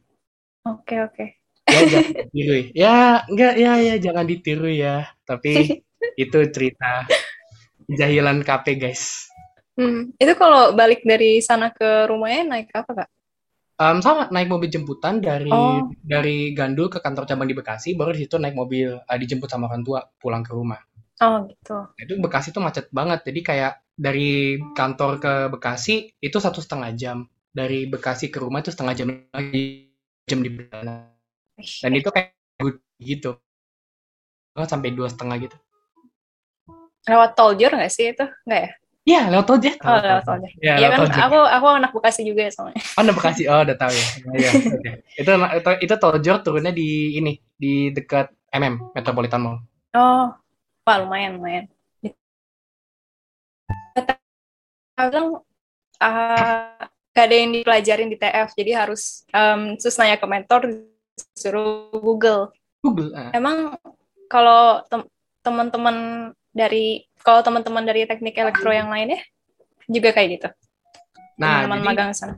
[0.65, 1.15] Oke okay, oke.
[1.15, 1.29] Okay.
[1.67, 4.95] Ya jangan ditiru ya enggak ya ya jangan ditiru ya.
[5.27, 5.83] Tapi
[6.23, 7.05] itu cerita
[7.91, 9.27] jahilan KP guys.
[9.77, 10.09] Hmm.
[10.17, 13.09] Itu kalau balik dari sana ke rumahnya naik apa kak?
[13.77, 15.93] Um, sama naik mobil jemputan dari oh.
[16.01, 19.69] dari Gandul ke kantor cabang di Bekasi, baru di situ naik mobil uh, dijemput sama
[19.69, 20.81] orang tua pulang ke rumah.
[21.21, 21.77] Oh gitu.
[21.85, 26.89] Nah, itu Bekasi tuh macet banget, jadi kayak dari kantor ke Bekasi itu satu setengah
[26.97, 29.89] jam, dari Bekasi ke rumah itu setengah jam lagi
[30.29, 30.53] jam di.
[31.57, 32.37] Dan itu kayak
[33.01, 33.41] gitu,
[34.53, 35.57] sampai dua setengah gitu.
[37.09, 38.25] Lewat tol jor nggak sih itu?
[38.45, 38.71] Nggak ya?
[39.07, 39.73] Iya, lewat tol jor.
[39.81, 40.51] Oh, lewat tol jor.
[40.61, 42.77] Iya, ya, kan aku aku anak Bekasi juga ya soalnya.
[42.77, 43.43] Oh, anak Bekasi.
[43.49, 44.05] Oh, udah tahu ya.
[44.37, 44.93] Iya, okay.
[45.17, 49.57] Itu itu itu tol jor turunnya di ini, di dekat MM, Metropolitan Mall.
[49.97, 50.29] Oh.
[50.87, 51.67] Wah, lumayan, lumayan.
[54.95, 55.43] Bilang
[55.99, 56.87] uh,
[57.17, 60.69] gak ada yang dipelajarin di TF, jadi harus um, terus nanya ke mentor,
[61.33, 62.53] suruh Google.
[62.85, 63.09] Google.
[63.17, 63.33] Uh.
[63.33, 63.73] Emang
[64.29, 64.85] kalau
[65.41, 69.21] teman-teman dari kalau teman-teman dari teknik elektro yang lain ya
[69.89, 70.47] juga kayak gitu.
[71.41, 72.37] Nah, teman magang sana.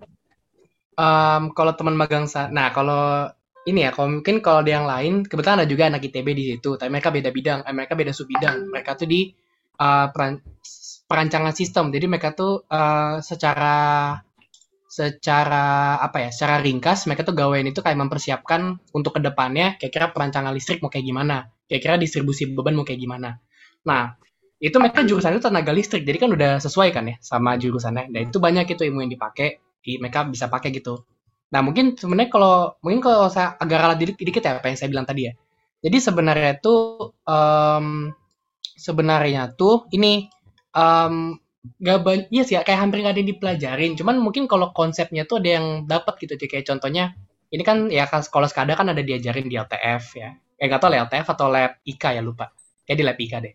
[0.95, 3.27] Um, kalau teman magang sana, nah kalau
[3.67, 6.79] ini ya, kalau mungkin kalau di yang lain, kebetulan ada juga anak ITB di situ,
[6.79, 8.71] tapi mereka beda bidang, eh, mereka beda sub bidang.
[8.71, 9.31] Mereka tuh di
[9.79, 10.39] uh, peran,
[11.07, 14.15] perancangan sistem, jadi mereka tuh uh, secara
[14.89, 20.09] secara apa ya, secara ringkas mereka tuh gawain itu kayak mempersiapkan untuk ke depannya, kira-kira
[20.09, 23.37] perancangan listrik mau kayak gimana, kira-kira distribusi beban mau kayak gimana.
[23.85, 24.17] Nah,
[24.57, 28.09] itu mereka jurusan itu tenaga listrik, jadi kan udah sesuai kan ya sama jurusannya.
[28.09, 29.61] Dan itu banyak itu ilmu yang dipakai,
[30.01, 31.05] mereka bisa pakai gitu.
[31.53, 34.89] Nah, mungkin sebenarnya kalau mungkin kalau saya agak ralat dikit, dikit ya apa yang saya
[34.89, 35.33] bilang tadi ya.
[35.79, 36.75] Jadi sebenarnya itu
[37.29, 38.11] um,
[38.75, 40.27] sebenarnya tuh ini
[40.75, 41.37] um,
[41.79, 43.91] gak banyak, iya sih kayak hampir gak ada yang dipelajarin.
[43.99, 47.15] Cuman mungkin kalau konsepnya tuh ada yang dapat gitu, kayak contohnya
[47.51, 50.29] ini kan ya sekolah sekada kan ada diajarin di LTF ya.
[50.59, 52.51] Kayak gak tau LTF atau lab IK ya lupa.
[52.83, 53.53] Kayak di lab IK deh.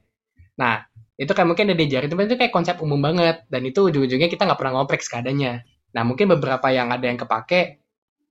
[0.60, 0.74] Nah,
[1.14, 3.46] itu kan mungkin ada diajarin, tapi itu kayak konsep umum banget.
[3.48, 5.64] Dan itu ujung-ujungnya kita nggak pernah ngoprek sekadanya.
[5.94, 7.84] Nah, mungkin beberapa yang ada yang kepake,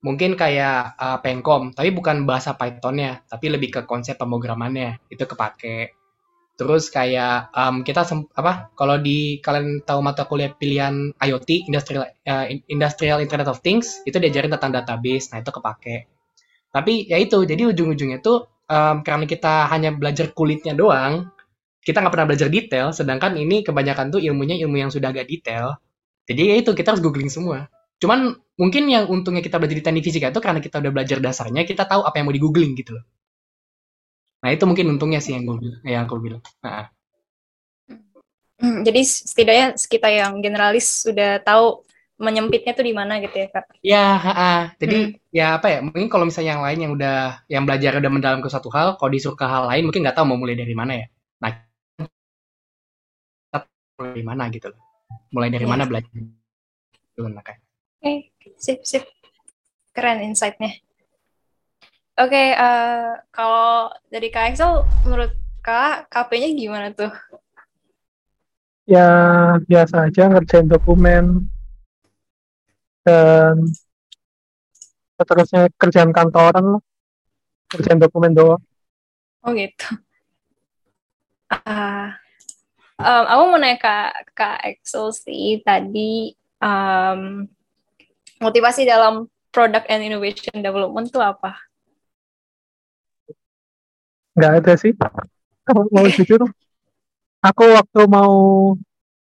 [0.03, 5.95] mungkin kayak uh, Pengkom, tapi bukan bahasa Pythonnya, tapi lebih ke konsep pemrogramannya itu kepake.
[6.53, 8.05] Terus kayak um, kita
[8.37, 8.69] apa?
[8.77, 14.21] Kalau di kalian tahu mata kuliah pilihan IoT, Industrial uh, Industrial Internet of Things, itu
[14.21, 15.95] diajarin tentang database, nah itu kepake.
[16.69, 21.33] Tapi ya itu, jadi ujung-ujungnya tuh um, karena kita hanya belajar kulitnya doang,
[21.81, 25.81] kita nggak pernah belajar detail, sedangkan ini kebanyakan tuh ilmunya ilmu yang sudah agak detail.
[26.29, 27.67] Jadi ya itu kita harus googling semua.
[27.97, 31.65] Cuman mungkin yang untungnya kita belajar di teknik fisika itu karena kita udah belajar dasarnya,
[31.65, 33.05] kita tahu apa yang mau di googling gitu loh.
[34.43, 36.43] Nah itu mungkin untungnya sih yang gue yang aku bilang.
[36.59, 36.91] Nah.
[38.63, 41.83] Jadi setidaknya kita yang generalis sudah tahu
[42.19, 43.65] menyempitnya tuh di mana gitu ya kak?
[43.83, 45.33] Ya, ha jadi hmm.
[45.33, 45.79] ya apa ya?
[45.83, 47.17] Mungkin kalau misalnya yang lain yang udah
[47.51, 50.27] yang belajar udah mendalam ke satu hal, kalau disuruh ke hal lain mungkin nggak tahu
[50.27, 51.05] mau mulai dari mana ya.
[51.43, 51.51] Nah,
[53.99, 54.79] mulai dari mana gitu loh.
[55.33, 55.69] Mulai dari ya.
[55.69, 56.11] mana belajar?
[56.13, 57.51] Oke,
[58.03, 58.17] okay.
[58.59, 59.03] sip sip,
[59.91, 60.79] keren insightnya.
[62.13, 65.33] Oke, okay, uh, eh, kalau dari Kak Excel, menurut
[65.65, 67.09] Kak, KP-nya gimana tuh?
[68.85, 69.09] Ya,
[69.65, 71.49] biasa aja ngerjain dokumen,
[73.03, 73.59] dan
[75.19, 76.83] seterusnya kerjaan kantoran lah
[77.67, 78.63] kerjaan dokumen doang
[79.43, 79.87] oh gitu
[81.51, 82.15] uh,
[82.97, 86.31] um, aku mau nanya kak kak Excel sih tadi
[86.63, 87.45] um,
[88.39, 91.53] motivasi dalam product and innovation development tuh apa?
[94.33, 94.93] Nggak ada sih.
[95.63, 96.41] Kalau mau jujur,
[97.39, 98.33] aku waktu mau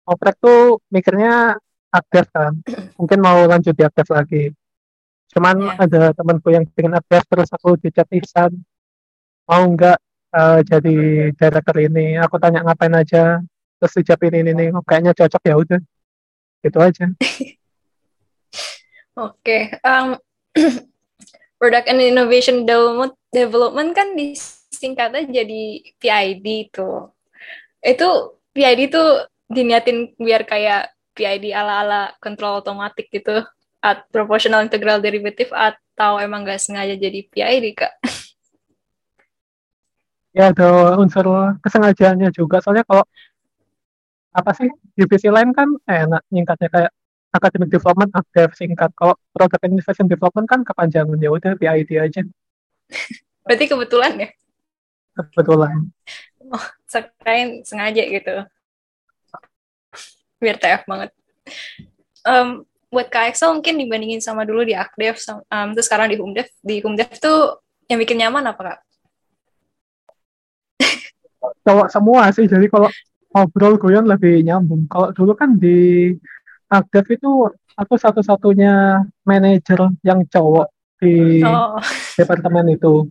[0.09, 1.57] oprek tuh mikirnya
[1.92, 2.57] aktif kan.
[2.96, 4.51] Mungkin mau lanjut di aktif lagi.
[5.33, 5.85] Cuman yeah.
[5.85, 8.53] ada temanku yang pengen aktif terus aku dicat Ihsan.
[9.48, 9.98] Mau nggak
[10.33, 10.96] uh, jadi
[11.37, 12.16] director ini?
[12.20, 13.40] Aku tanya ngapain aja?
[13.81, 15.81] Terus dijawabin ini nih oh, kayaknya cocok ya udah.
[16.62, 17.07] Itu aja.
[19.12, 19.62] Oke okay.
[19.85, 20.16] um,
[21.61, 24.16] product and innovation development kan
[24.83, 25.62] disingkatnya jadi
[26.03, 26.90] PID itu
[27.87, 28.09] itu
[28.51, 29.03] PID itu
[29.47, 33.47] diniatin biar kayak PID ala-ala kontrol otomatik gitu
[33.79, 37.95] at proportional integral derivative atau emang nggak sengaja jadi PID kak?
[40.33, 41.29] Ya ada unsur
[41.61, 43.05] kesengajaannya juga soalnya kalau
[44.33, 44.64] apa sih
[44.97, 46.92] divisi lain kan enak nyingkatnya kayak
[47.37, 52.25] academic development aktif singkat kalau product innovation development kan kepanjangan ya udah PID aja.
[53.45, 54.33] Berarti kebetulan ya?
[55.12, 55.92] Kebetulan.
[56.53, 58.44] Oh, sekalian sengaja gitu
[60.42, 61.11] biar TF banget.
[62.27, 66.83] Um, buat KXL mungkin dibandingin sama dulu di Akdev, um, terus sekarang di Humdev, di
[66.83, 68.79] Humdev tuh yang bikin nyaman apa kak?
[71.64, 72.90] Cowok semua sih, jadi kalau
[73.33, 74.90] ngobrol guyon lebih nyambung.
[74.90, 76.11] Kalau dulu kan di
[76.68, 77.48] Akdev itu
[77.79, 80.68] aku satu-satunya manajer yang cowok
[81.01, 81.81] di oh.
[82.18, 83.09] departemen itu.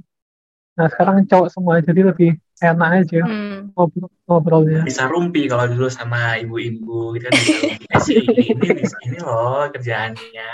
[0.79, 3.73] Nah sekarang cowok semua jadi lebih enak aja hmm.
[3.73, 4.81] ngobrol ngobrolnya.
[4.85, 7.85] Bisa rumpi kalau dulu sama ibu-ibu gitu kan bisa rumpi.
[8.05, 8.21] Sih
[8.53, 10.53] ini di sini loh kerjaannya.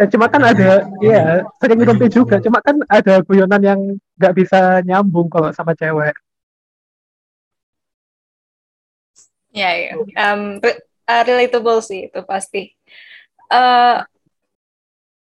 [0.00, 2.40] Ya, cuma kan ada ya sering rumpi juga.
[2.40, 3.80] Cuma kan ada guyonan yang
[4.16, 6.16] nggak bisa nyambung kalau sama cewek.
[9.52, 9.92] Ya, ya.
[10.16, 10.60] Um,
[11.06, 12.72] relatable sih itu pasti.
[13.52, 14.02] Uh,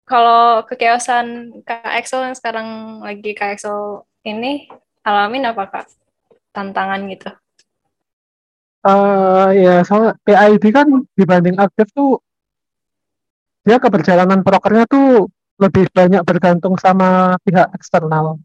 [0.05, 4.69] kalau kekeosan Kak Excel yang sekarang lagi Kak Excel ini
[5.01, 5.87] alamin apa Kak?
[6.53, 7.33] Tantangan gitu.
[8.85, 10.85] Uh, ya, soal PID kan
[11.17, 12.21] dibanding aktif tuh
[13.65, 18.37] dia keberjalanan prokernya tuh lebih banyak bergantung sama pihak eksternal.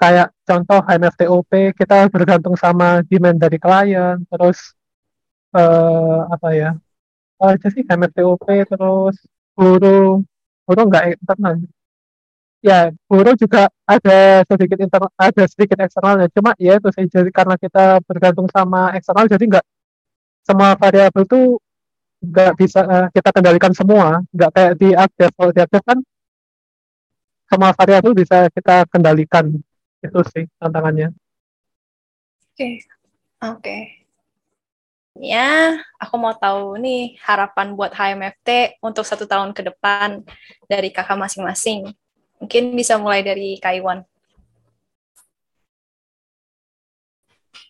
[0.00, 4.72] Kayak contoh HMFTOP kita bergantung sama demand dari klien, terus
[5.52, 6.70] uh, apa ya?
[7.36, 9.16] Apa aja sih HMFTOP terus
[9.52, 10.24] guru
[10.68, 11.56] guru nggak internal.
[12.60, 16.28] Ya guru juga ada sedikit internal ada sedikit eksternalnya.
[16.36, 19.66] Cuma ya itu sih karena kita bergantung sama eksternal jadi nggak
[20.44, 21.56] semua variabel tuh
[22.20, 24.20] nggak bisa uh, kita kendalikan semua.
[24.28, 25.34] Nggak kayak di update.
[25.38, 25.98] Kalau di update kan
[27.48, 29.56] semua variabel bisa kita kendalikan.
[30.04, 31.16] Itu sih tantangannya.
[32.52, 32.72] Oke okay.
[33.40, 33.56] oke.
[33.64, 33.98] okay
[35.18, 40.22] ya aku mau tahu nih harapan buat HMFT untuk satu tahun ke depan
[40.70, 41.90] dari kakak masing-masing.
[42.38, 44.06] Mungkin bisa mulai dari Kaiwan.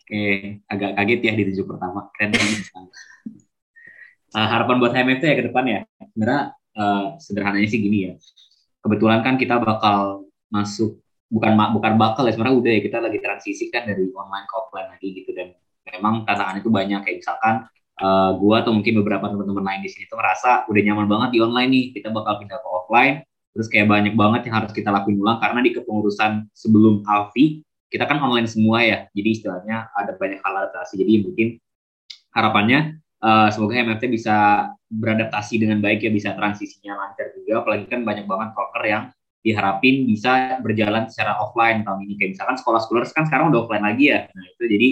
[0.08, 0.24] Oke,
[0.64, 2.08] agak kaget ya di tujuh pertama.
[2.16, 2.32] Keren
[4.32, 5.80] uh, harapan buat HMFT ya ke depan ya.
[6.00, 6.42] Sebenarnya
[6.76, 8.14] uh, sederhananya sih gini ya.
[8.80, 10.96] Kebetulan kan kita bakal masuk
[11.28, 14.88] bukan bukan bakal ya sebenarnya udah ya kita lagi transisi kan dari online ke offline
[14.96, 15.52] lagi gitu dan
[15.94, 17.54] memang tantangan itu banyak kayak misalkan
[18.02, 21.38] uh, gua atau mungkin beberapa teman-teman lain di sini tuh merasa udah nyaman banget di
[21.40, 23.16] online nih kita bakal pindah ke offline.
[23.56, 28.04] Terus kayak banyak banget yang harus kita lakuin ulang karena di kepengurusan sebelum Alfi kita
[28.04, 28.98] kan online semua ya.
[29.16, 31.00] Jadi istilahnya ada banyak hal adaptasi.
[31.00, 31.48] Jadi mungkin
[32.36, 34.36] harapannya uh, semoga MFT bisa
[34.88, 37.64] beradaptasi dengan baik ya bisa transisinya lancar juga.
[37.64, 39.04] Apalagi kan banyak banget broker yang
[39.40, 42.14] diharapin bisa berjalan secara offline tahun ini.
[42.20, 44.28] Kayak misalkan sekolah sekolah kan sekarang udah offline lagi ya.
[44.28, 44.88] Nah itu jadi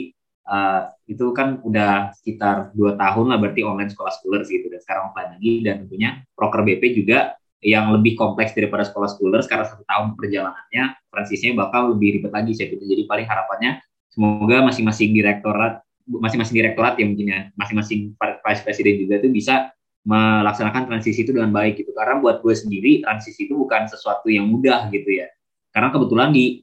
[0.46, 5.02] uh, itu kan udah sekitar dua tahun lah berarti online sekolah sekolah gitu dan sekarang
[5.12, 5.52] offline lagi.
[5.66, 10.84] Dan tentunya broker BP juga yang lebih kompleks daripada sekolah sekolah karena satu tahun perjalanannya
[11.10, 13.80] transisinya bakal lebih ribet lagi sih gitu jadi paling harapannya
[14.12, 19.74] semoga masing-masing direktorat masing-masing direktorat ya mungkin ya masing-masing vice presiden juga tuh bisa
[20.06, 21.90] melaksanakan transisi itu dengan baik gitu.
[21.90, 25.26] Karena buat gue sendiri transisi itu bukan sesuatu yang mudah gitu ya.
[25.74, 26.62] Karena kebetulan di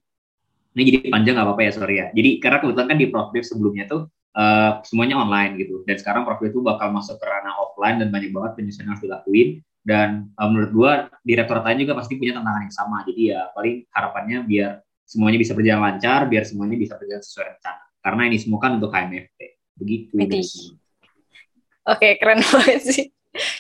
[0.74, 2.07] ini jadi panjang nggak apa-apa ya sorry ya.
[2.13, 4.01] Jadi karena kebetulan kan di Profdev sebelumnya tuh
[4.34, 5.86] uh, semuanya online gitu.
[5.86, 9.03] Dan sekarang Profdev itu bakal masuk ke ranah offline dan banyak banget penyusunan yang harus
[9.05, 9.49] dilakuin.
[9.84, 10.09] Dan
[10.39, 10.91] uh, menurut gue
[11.28, 12.97] direktorat lain juga pasti punya tantangan yang sama.
[13.05, 14.71] Jadi ya paling harapannya biar
[15.03, 17.84] semuanya bisa berjalan lancar biar semuanya bisa berjalan sesuai rencana.
[18.03, 19.39] Karena ini semua kan untuk HMFT
[19.78, 20.13] begitu
[21.84, 23.05] Oke, keren banget sih.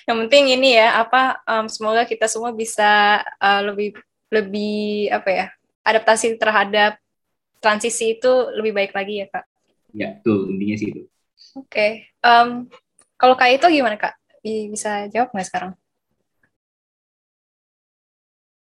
[0.07, 3.97] Yang penting ini ya apa um, semoga kita semua bisa uh, lebih
[4.31, 5.45] lebih apa ya
[5.83, 7.02] adaptasi terhadap
[7.63, 9.45] transisi itu lebih baik lagi ya kak?
[9.95, 11.01] Ya tuh intinya sih itu.
[11.55, 11.71] Oke.
[11.71, 11.91] Okay.
[12.19, 12.67] um,
[13.15, 14.19] kalau kak itu gimana kak?
[14.43, 15.71] Bisa jawab nggak sekarang?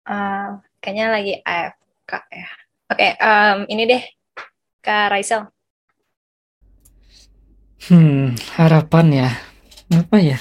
[0.03, 2.49] Uh, kayaknya lagi AFK ya.
[2.91, 4.03] Oke okay, um, ini deh
[4.83, 5.47] kak Raisel.
[7.87, 9.29] Hmm harapan ya.
[9.95, 10.37] Apa ya?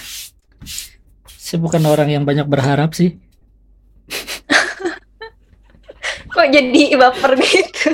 [1.31, 3.15] Saya bukan orang yang banyak berharap sih.
[6.31, 7.89] Kok jadi baper gitu?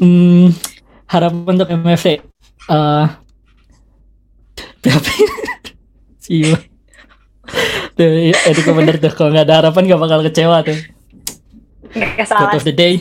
[0.00, 0.46] hmm,
[1.08, 2.20] harapan untuk MFC.
[2.68, 3.08] Uh,
[4.84, 5.14] tapi
[6.20, 6.52] sih
[7.96, 10.76] tuh itu bener tuh kalau nggak ada harapan nggak bakal kecewa tuh
[12.28, 13.00] Quote of the day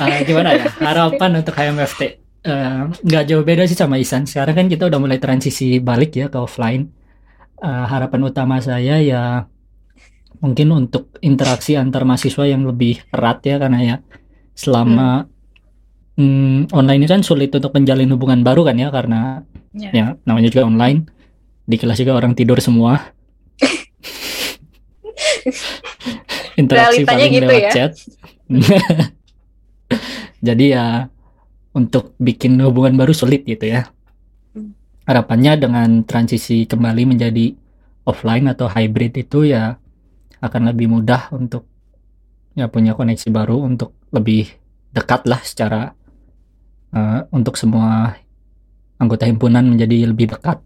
[0.00, 4.24] uh, gimana ya harapan untuk HMFT Eh, nggak uh, jauh beda sih sama Isan.
[4.24, 6.88] Sekarang kan kita udah mulai transisi balik ya ke offline.
[7.58, 9.50] Uh, harapan utama saya ya
[10.38, 13.96] mungkin untuk interaksi antar mahasiswa yang lebih erat ya karena ya
[14.54, 15.38] selama hmm.
[16.18, 19.94] Hmm, online ini kan sulit untuk menjalin hubungan baru kan ya karena yeah.
[19.94, 21.06] ya namanya juga online.
[21.62, 23.14] Di kelas juga orang tidur semua.
[26.58, 27.70] interaksi paling gitu lewat ya?
[27.70, 27.92] chat.
[30.50, 31.06] Jadi ya
[31.70, 33.86] untuk bikin hubungan baru sulit gitu ya.
[34.58, 34.74] Hmm.
[35.06, 37.54] Harapannya dengan transisi kembali menjadi
[38.10, 39.78] offline atau hybrid itu ya
[40.38, 41.66] akan lebih mudah untuk
[42.58, 44.50] ya punya koneksi baru untuk lebih
[44.90, 45.94] dekat lah secara
[46.94, 48.18] uh, untuk semua
[48.98, 50.58] anggota himpunan menjadi lebih dekat.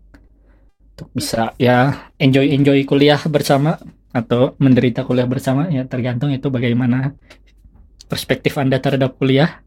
[0.92, 3.76] Untuk bisa ya enjoy enjoy kuliah bersama
[4.12, 7.16] atau menderita kuliah bersama ya tergantung itu bagaimana
[8.08, 9.64] perspektif anda terhadap kuliah.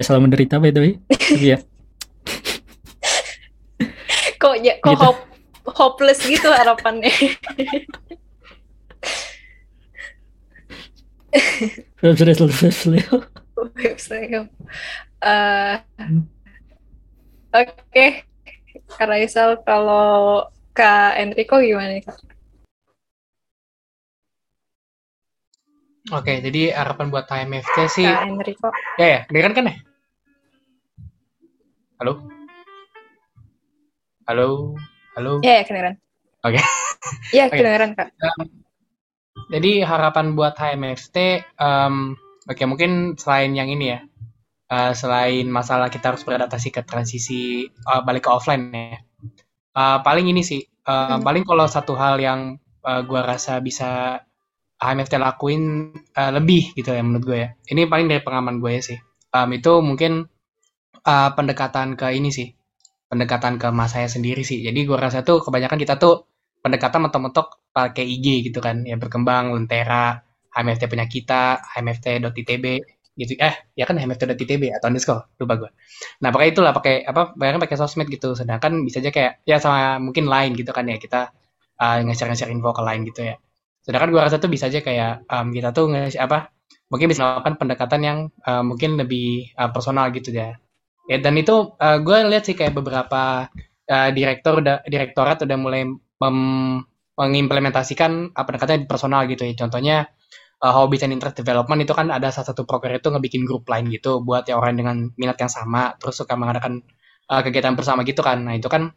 [0.00, 0.92] Selalu menderita by the way.
[1.32, 1.58] Iya.
[4.44, 5.00] Kok ya kok gitu.
[5.00, 5.24] hope,
[5.72, 7.08] hopeless gitu harapannya
[12.02, 13.06] Web series web series
[15.24, 15.74] uh,
[17.50, 18.06] oke
[18.94, 22.18] Kak Raisal kalau Kak Enrico gimana Kak?
[26.12, 28.04] Oke, jadi harapan buat HMFT sih.
[28.04, 28.68] Kak Enrico.
[29.00, 29.74] Ya ya, dengeran kan ya?
[31.96, 32.12] Halo?
[34.28, 34.76] Halo?
[35.16, 35.32] Halo?
[35.40, 35.94] Ya, ya kedengeran.
[36.44, 36.60] Oke.
[36.60, 36.64] Okay.
[37.32, 37.56] Iya, okay.
[37.56, 38.08] kedengeran, Kak.
[38.20, 38.63] Um,
[39.50, 41.16] jadi harapan buat HMFT,
[41.60, 42.16] um,
[42.46, 44.00] oke okay, mungkin selain yang ini ya,
[44.70, 48.98] uh, selain masalah kita harus beradaptasi ke transisi uh, balik ke offline ya,
[49.76, 51.22] uh, paling ini sih, uh, hmm.
[51.24, 54.20] paling kalau satu hal yang uh, gue rasa bisa
[54.78, 57.48] HMFT lakuin uh, lebih gitu ya menurut gue ya.
[57.72, 58.98] Ini paling dari pengalaman gue ya sih.
[59.32, 60.28] Um, itu mungkin
[61.02, 62.52] uh, pendekatan ke ini sih.
[63.08, 64.60] Pendekatan ke mas saya sendiri sih.
[64.60, 66.28] Jadi gue rasa tuh kebanyakan kita tuh
[66.60, 68.86] pendekatan mentok-mentok pakai IG gitu kan.
[68.86, 70.22] Ya berkembang, Lentera,
[70.54, 72.66] HMFT punya kita, HMFT.itb
[73.18, 73.32] gitu.
[73.38, 75.70] Eh, ya kan HMFT.itb atau underscore, lupa gue.
[76.22, 77.34] Nah, pakai itulah pakai apa?
[77.34, 78.38] Bayarnya pakai sosmed gitu.
[78.38, 81.34] Sedangkan bisa aja kayak ya sama mungkin lain gitu kan ya kita
[81.80, 83.36] uh, nge-share-nge-share info ke lain gitu ya
[83.84, 86.48] sedangkan gue rasa tuh bisa aja kayak um, kita tuh nge apa
[86.88, 88.18] mungkin bisa melakukan pendekatan yang
[88.48, 90.56] uh, mungkin lebih uh, personal gitu ya
[91.04, 93.52] ya dan itu uh, gue lihat sih kayak beberapa
[93.92, 96.38] uh, direktur udah direktorat udah mulai mem,
[97.14, 99.96] mengimplementasikan uh, pendekatan personal gitu ya contohnya
[100.62, 103.90] uh, hobbies and interest development itu kan ada salah satu program itu ngebikin grup lain
[103.90, 106.82] gitu buat yang orang dengan minat yang sama terus suka mengadakan
[107.30, 108.94] uh, kegiatan bersama gitu kan nah itu kan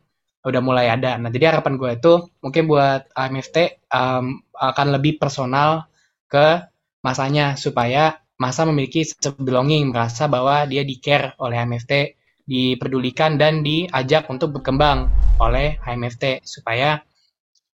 [0.47, 1.19] udah mulai ada.
[1.19, 5.91] Nah, jadi harapan gue itu mungkin buat AMFT um, akan lebih personal
[6.31, 6.63] ke
[7.03, 9.03] masanya supaya masa memiliki
[9.35, 11.93] belonging, merasa bahwa dia di care oleh AMFT,
[12.47, 15.11] dipedulikan dan diajak untuk berkembang
[15.43, 17.03] oleh AMFT supaya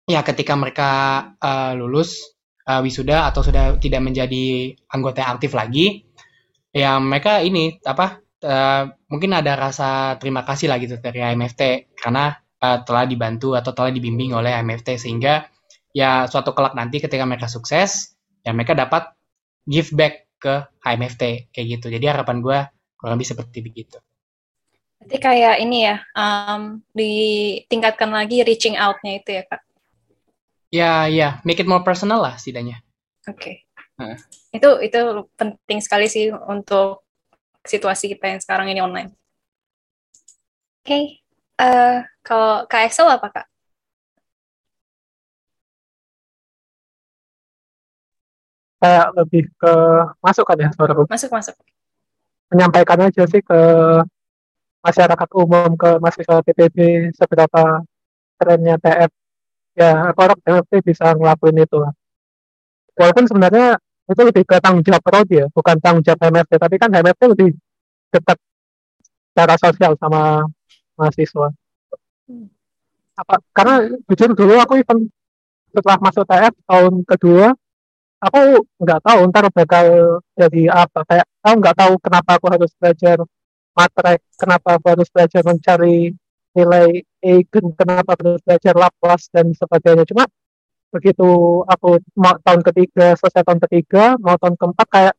[0.08, 0.90] ya ketika mereka
[1.38, 2.36] uh, lulus
[2.66, 6.06] uh, wisuda atau sudah tidak menjadi anggota yang aktif lagi,
[6.74, 12.34] ya mereka ini apa uh, mungkin ada rasa terima kasih lah gitu dari AMFT karena
[12.62, 15.46] uh, telah dibantu atau telah dibimbing oleh AMFT sehingga
[15.92, 19.12] ya suatu kelak nanti ketika mereka sukses ya mereka dapat
[19.68, 21.94] give back ke AMFT kayak gitu.
[21.94, 22.60] Jadi harapan gue
[22.98, 23.98] kurang lebih seperti begitu.
[25.02, 29.62] Berarti kayak ini ya, um, ditingkatkan lagi reaching out-nya itu ya, Kak?
[30.72, 32.80] Ya, ya, make it more personal lah setidaknya.
[33.28, 33.68] Oke.
[34.00, 34.16] Okay.
[34.56, 37.04] Itu itu penting sekali sih untuk
[37.68, 39.12] situasi kita yang sekarang ini online.
[40.82, 41.04] Oke, okay.
[41.62, 41.96] uh, eh,
[42.26, 43.46] kalau Kak Excel apa Kak?
[48.82, 49.74] Kayak lebih ke
[50.26, 51.06] masuk kan ya suaraku?
[51.06, 51.54] Masuk masuk.
[52.50, 53.60] Menyampaikan aja sih ke
[54.82, 56.78] masyarakat umum, ke mahasiswa TPB
[57.14, 57.86] seberapa
[58.42, 59.21] kerennya TF.
[59.72, 61.96] Ya, harap TFB bisa ngelakuin itu lah.
[63.00, 63.80] Walaupun sebenarnya
[64.12, 66.60] itu lebih ke tanggung jawab prodi ya, bukan tanggung jawab MFT.
[66.60, 67.56] Tapi kan MFT lebih
[68.12, 68.38] dekat
[69.32, 70.44] secara sosial sama
[71.00, 71.48] mahasiswa.
[73.16, 73.36] Apa?
[73.56, 75.08] Karena jujur dulu aku even
[75.72, 77.48] setelah masuk TF tahun kedua,
[78.20, 78.42] aku
[78.84, 79.86] nggak tahu ntar bakal
[80.36, 81.00] jadi apa.
[81.08, 83.18] Kayak aku nggak tahu kenapa aku harus belajar
[83.72, 86.12] matrek, kenapa aku harus belajar mencari
[86.52, 90.04] nilai eigen, kenapa harus belajar Laplace dan sebagainya.
[90.08, 90.28] Cuma
[90.92, 91.30] begitu
[91.64, 95.16] aku mau tahun ketiga selesai tahun ketiga mau tahun keempat kayak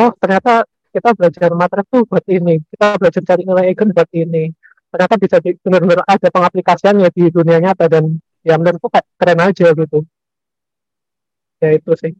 [0.00, 4.48] oh ternyata kita belajar materi tuh buat ini kita belajar cari nilai eigen buat ini.
[4.92, 9.98] Ternyata bisa benar-benar ada pengaplikasiannya di dunia nyata dan ya menurutku kayak keren aja gitu.
[11.60, 12.12] Ya itu sih.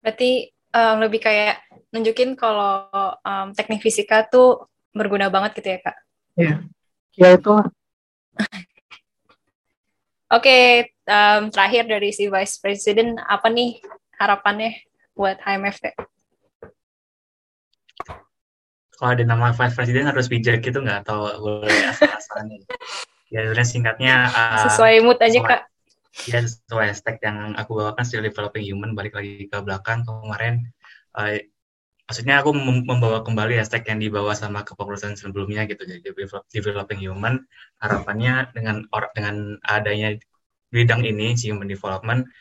[0.00, 1.60] Berarti um, lebih kayak
[1.92, 2.88] nunjukin kalau
[3.20, 6.07] um, teknik fisika tuh berguna banget gitu ya kak
[6.38, 6.62] ya
[7.18, 7.54] ya itu
[10.28, 13.80] Oke, um, terakhir dari si Vice President, apa nih
[14.20, 14.76] harapannya
[15.16, 15.96] buat HMFT?
[18.92, 22.60] Kalau ada nama Vice President harus bijak gitu nggak atau boleh asal-asalan?
[23.32, 25.60] ya sebenarnya singkatnya uh, sesuai mood aja kak.
[26.28, 30.68] Ya sesuai stack yang aku bawakan still developing human balik lagi ke belakang kemarin
[31.16, 31.40] uh,
[32.08, 32.56] maksudnya aku
[32.88, 36.00] membawa kembali aspek yang dibawa sama kepengurusan sebelumnya gitu jadi
[36.48, 37.44] developing human.
[37.84, 40.16] Harapannya dengan or, dengan adanya
[40.72, 42.32] bidang ini human development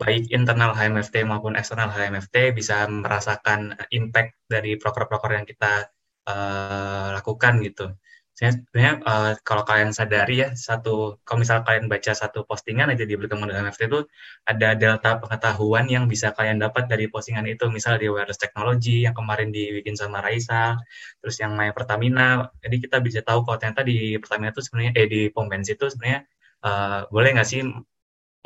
[0.00, 5.92] baik internal HMFT maupun eksternal HMFT bisa merasakan impact dari proker-proker yang kita
[6.24, 7.92] uh, lakukan gitu
[8.40, 13.12] sebenarnya uh, kalau kalian sadari ya satu kalau misal kalian baca satu postingan aja di
[13.12, 14.00] berkembang dengan NFT itu
[14.48, 17.68] ada delta pengetahuan yang bisa kalian dapat dari postingan itu.
[17.68, 20.80] Misal di wireless technology yang kemarin dibikin sama Raisa
[21.20, 22.48] terus yang main Pertamina.
[22.64, 25.86] Jadi kita bisa tahu kalau ternyata di Pertamina itu sebenarnya eh di pom bensin itu
[25.92, 26.20] sebenarnya
[26.64, 27.60] uh, boleh nggak sih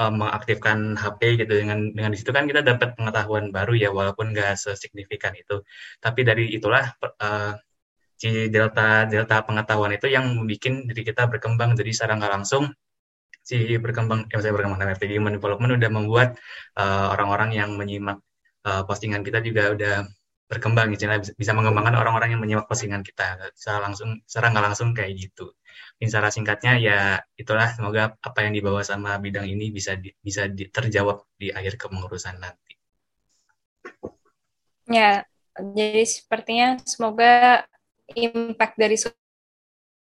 [0.00, 1.52] uh, mengaktifkan HP gitu.
[1.54, 5.62] Dengan dengan di situ kan kita dapat pengetahuan baru ya walaupun nggak sesignifikan itu.
[6.02, 6.90] Tapi dari itulah
[7.22, 7.54] uh,
[8.24, 11.76] si delta delta pengetahuan itu yang membuat diri kita berkembang.
[11.76, 12.72] Jadi secara nggak langsung
[13.44, 16.28] si berkembang yang saya berkembang NFT Human Development udah membuat
[16.80, 18.24] uh, orang-orang uh, yang menyimak
[18.64, 19.94] uh, postingan kita juga udah
[20.48, 20.96] berkembang.
[20.96, 21.04] Gitu
[21.36, 23.52] bisa mengembangkan orang-orang yang menyimak postingan kita.
[23.52, 25.52] Secara langsung secara nggak langsung kayak gitu.
[26.00, 26.98] Ini secara singkatnya ya
[27.36, 27.76] itulah.
[27.76, 32.40] Semoga apa yang dibawa sama bidang ini bisa di, bisa di, terjawab di akhir kepengurusan
[32.40, 32.72] nanti.
[34.88, 37.62] Ya jadi sepertinya semoga
[38.12, 39.00] impact dari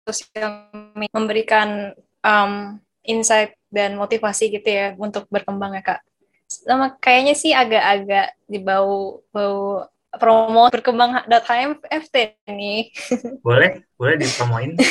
[0.05, 0.51] sosial
[0.99, 6.01] media memberikan um, insight dan motivasi gitu ya untuk berkembang ya kak.
[6.49, 9.89] Sama kayaknya sih agak-agak dibau bau
[10.19, 12.15] promo berkembang .hmft
[12.47, 12.91] nih.
[13.47, 14.79] Boleh, boleh dipromoin.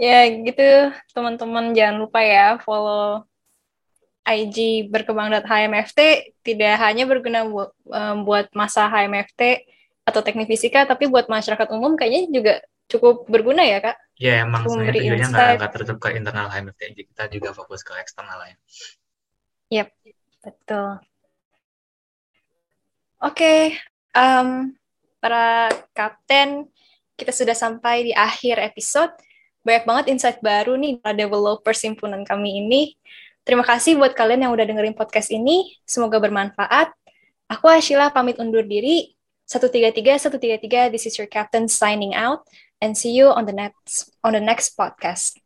[0.00, 3.20] ya gitu teman-teman jangan lupa ya follow
[4.24, 5.98] IG berkembang.hmft
[6.40, 9.66] tidak hanya berguna buat, um, buat masa HMFT
[10.04, 12.54] atau teknik fisika, tapi buat masyarakat umum kayaknya juga
[12.90, 13.96] cukup berguna ya kak?
[14.18, 18.42] Ya emang sebenarnya tujuannya nggak, nggak tertutup ke internal HMFT, kita juga fokus ke eksternal
[18.44, 18.56] ya.
[19.70, 19.88] Yap,
[20.42, 20.98] betul.
[23.20, 23.60] Oke, okay,
[24.16, 24.72] um,
[25.20, 26.66] para kapten,
[27.20, 29.12] kita sudah sampai di akhir episode.
[29.60, 32.96] Banyak banget insight baru nih para developer simpunan kami ini.
[33.44, 35.76] Terima kasih buat kalian yang udah dengerin podcast ini.
[35.84, 36.96] Semoga bermanfaat.
[37.52, 39.12] Aku Ashila pamit undur diri.
[39.50, 42.46] 133 133 this is your captain signing out
[42.80, 45.36] and see you on the next on the next podcast.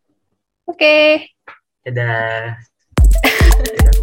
[0.68, 0.76] Oke.
[0.76, 1.30] Okay.
[1.84, 2.56] Dadah.